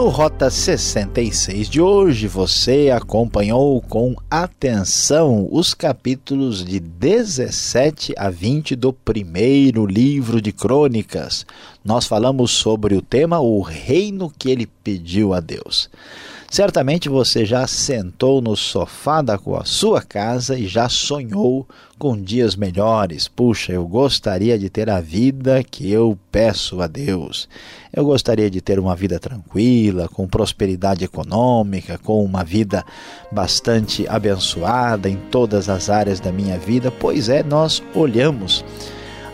No 0.00 0.08
Rota 0.08 0.48
66 0.48 1.68
de 1.68 1.78
hoje, 1.78 2.26
você 2.26 2.88
acompanhou 2.88 3.82
com 3.82 4.16
atenção 4.30 5.46
os 5.52 5.74
capítulos 5.74 6.64
de 6.64 6.80
17 6.80 8.14
a 8.16 8.30
20 8.30 8.76
do 8.76 8.94
primeiro 8.94 9.84
livro 9.84 10.40
de 10.40 10.52
Crônicas. 10.52 11.44
Nós 11.84 12.06
falamos 12.06 12.50
sobre 12.50 12.96
o 12.96 13.02
tema 13.02 13.40
O 13.40 13.60
Reino 13.60 14.32
que 14.38 14.50
ele 14.50 14.66
pediu 14.66 15.34
a 15.34 15.38
Deus. 15.38 15.90
Certamente 16.50 17.08
você 17.08 17.44
já 17.44 17.64
sentou 17.64 18.42
no 18.42 18.56
sofá 18.56 19.22
da 19.22 19.38
sua 19.62 20.02
casa 20.02 20.58
e 20.58 20.66
já 20.66 20.88
sonhou 20.88 21.64
com 21.96 22.20
dias 22.20 22.56
melhores. 22.56 23.28
Puxa, 23.28 23.72
eu 23.72 23.86
gostaria 23.86 24.58
de 24.58 24.68
ter 24.68 24.90
a 24.90 25.00
vida 25.00 25.62
que 25.62 25.88
eu 25.88 26.18
peço 26.32 26.82
a 26.82 26.88
Deus. 26.88 27.48
Eu 27.92 28.04
gostaria 28.04 28.50
de 28.50 28.60
ter 28.60 28.80
uma 28.80 28.96
vida 28.96 29.20
tranquila, 29.20 30.08
com 30.08 30.26
prosperidade 30.26 31.04
econômica, 31.04 31.96
com 31.98 32.24
uma 32.24 32.42
vida 32.42 32.84
bastante 33.30 34.04
abençoada 34.08 35.08
em 35.08 35.18
todas 35.30 35.68
as 35.68 35.88
áreas 35.88 36.18
da 36.18 36.32
minha 36.32 36.58
vida. 36.58 36.90
Pois 36.90 37.28
é, 37.28 37.44
nós 37.44 37.80
olhamos 37.94 38.64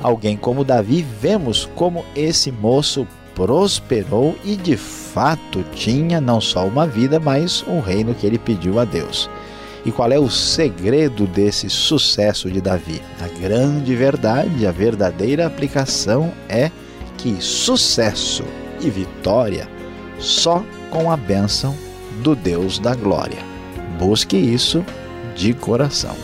alguém 0.03 0.37
como 0.37 0.65
Davi, 0.65 1.01
vemos 1.19 1.65
como 1.75 2.05
esse 2.15 2.53
moço 2.53 3.09
prosperou 3.37 4.35
e 4.43 4.57
de 4.57 4.79
fato 4.79 5.63
tinha 5.75 6.21
não 6.21 6.41
só 6.41 6.67
uma 6.67 6.87
vida, 6.87 7.21
mas 7.21 7.63
um 7.69 7.81
reino 7.81 8.15
que 8.15 8.27
ele 8.27 8.39
pediu 8.39 8.81
a 8.81 8.85
Deus. 8.85 9.31
E 9.85 9.93
qual 9.93 10.11
é 10.11 10.19
o 10.19 10.29
segredo 10.29 11.27
desse 11.27 11.71
sucesso 11.71 12.51
de 12.51 12.61
Davi? 12.61 13.01
A 13.21 13.29
grande 13.39 13.95
verdade, 13.95 14.67
a 14.67 14.73
verdadeira 14.73 15.47
aplicação 15.47 16.33
é 16.49 16.73
que 17.19 17.37
sucesso 17.41 18.43
e 18.81 18.91
vitória 18.91 19.69
só 20.19 20.65
com 20.91 21.11
a 21.11 21.17
bênção 21.17 21.77
do 22.23 22.35
Deus 22.35 22.79
da 22.79 22.95
glória. 22.95 23.39
Busque 23.99 24.37
isso 24.37 24.85
de 25.37 25.53
coração. 25.53 26.17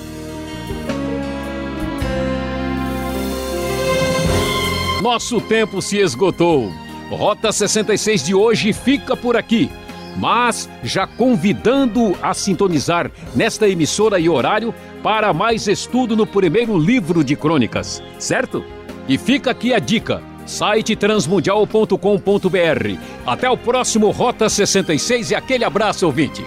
Nosso 5.02 5.40
tempo 5.42 5.82
se 5.82 5.98
esgotou. 5.98 6.81
Rota 7.16 7.52
66 7.52 8.24
de 8.24 8.34
hoje 8.34 8.72
fica 8.72 9.16
por 9.16 9.36
aqui. 9.36 9.70
Mas 10.16 10.68
já 10.82 11.06
convidando 11.06 12.16
a 12.22 12.34
sintonizar 12.34 13.10
nesta 13.34 13.68
emissora 13.68 14.18
e 14.18 14.28
horário 14.28 14.74
para 15.02 15.32
mais 15.32 15.66
estudo 15.68 16.16
no 16.16 16.26
primeiro 16.26 16.76
livro 16.76 17.24
de 17.24 17.34
crônicas, 17.34 18.02
certo? 18.18 18.64
E 19.08 19.16
fica 19.16 19.50
aqui 19.50 19.72
a 19.72 19.78
dica: 19.78 20.22
site 20.44 20.94
transmundial.com.br. 20.96 22.98
Até 23.26 23.48
o 23.48 23.56
próximo 23.56 24.10
Rota 24.10 24.48
66 24.48 25.30
e 25.30 25.34
aquele 25.34 25.64
abraço, 25.64 26.06
ouvinte. 26.06 26.44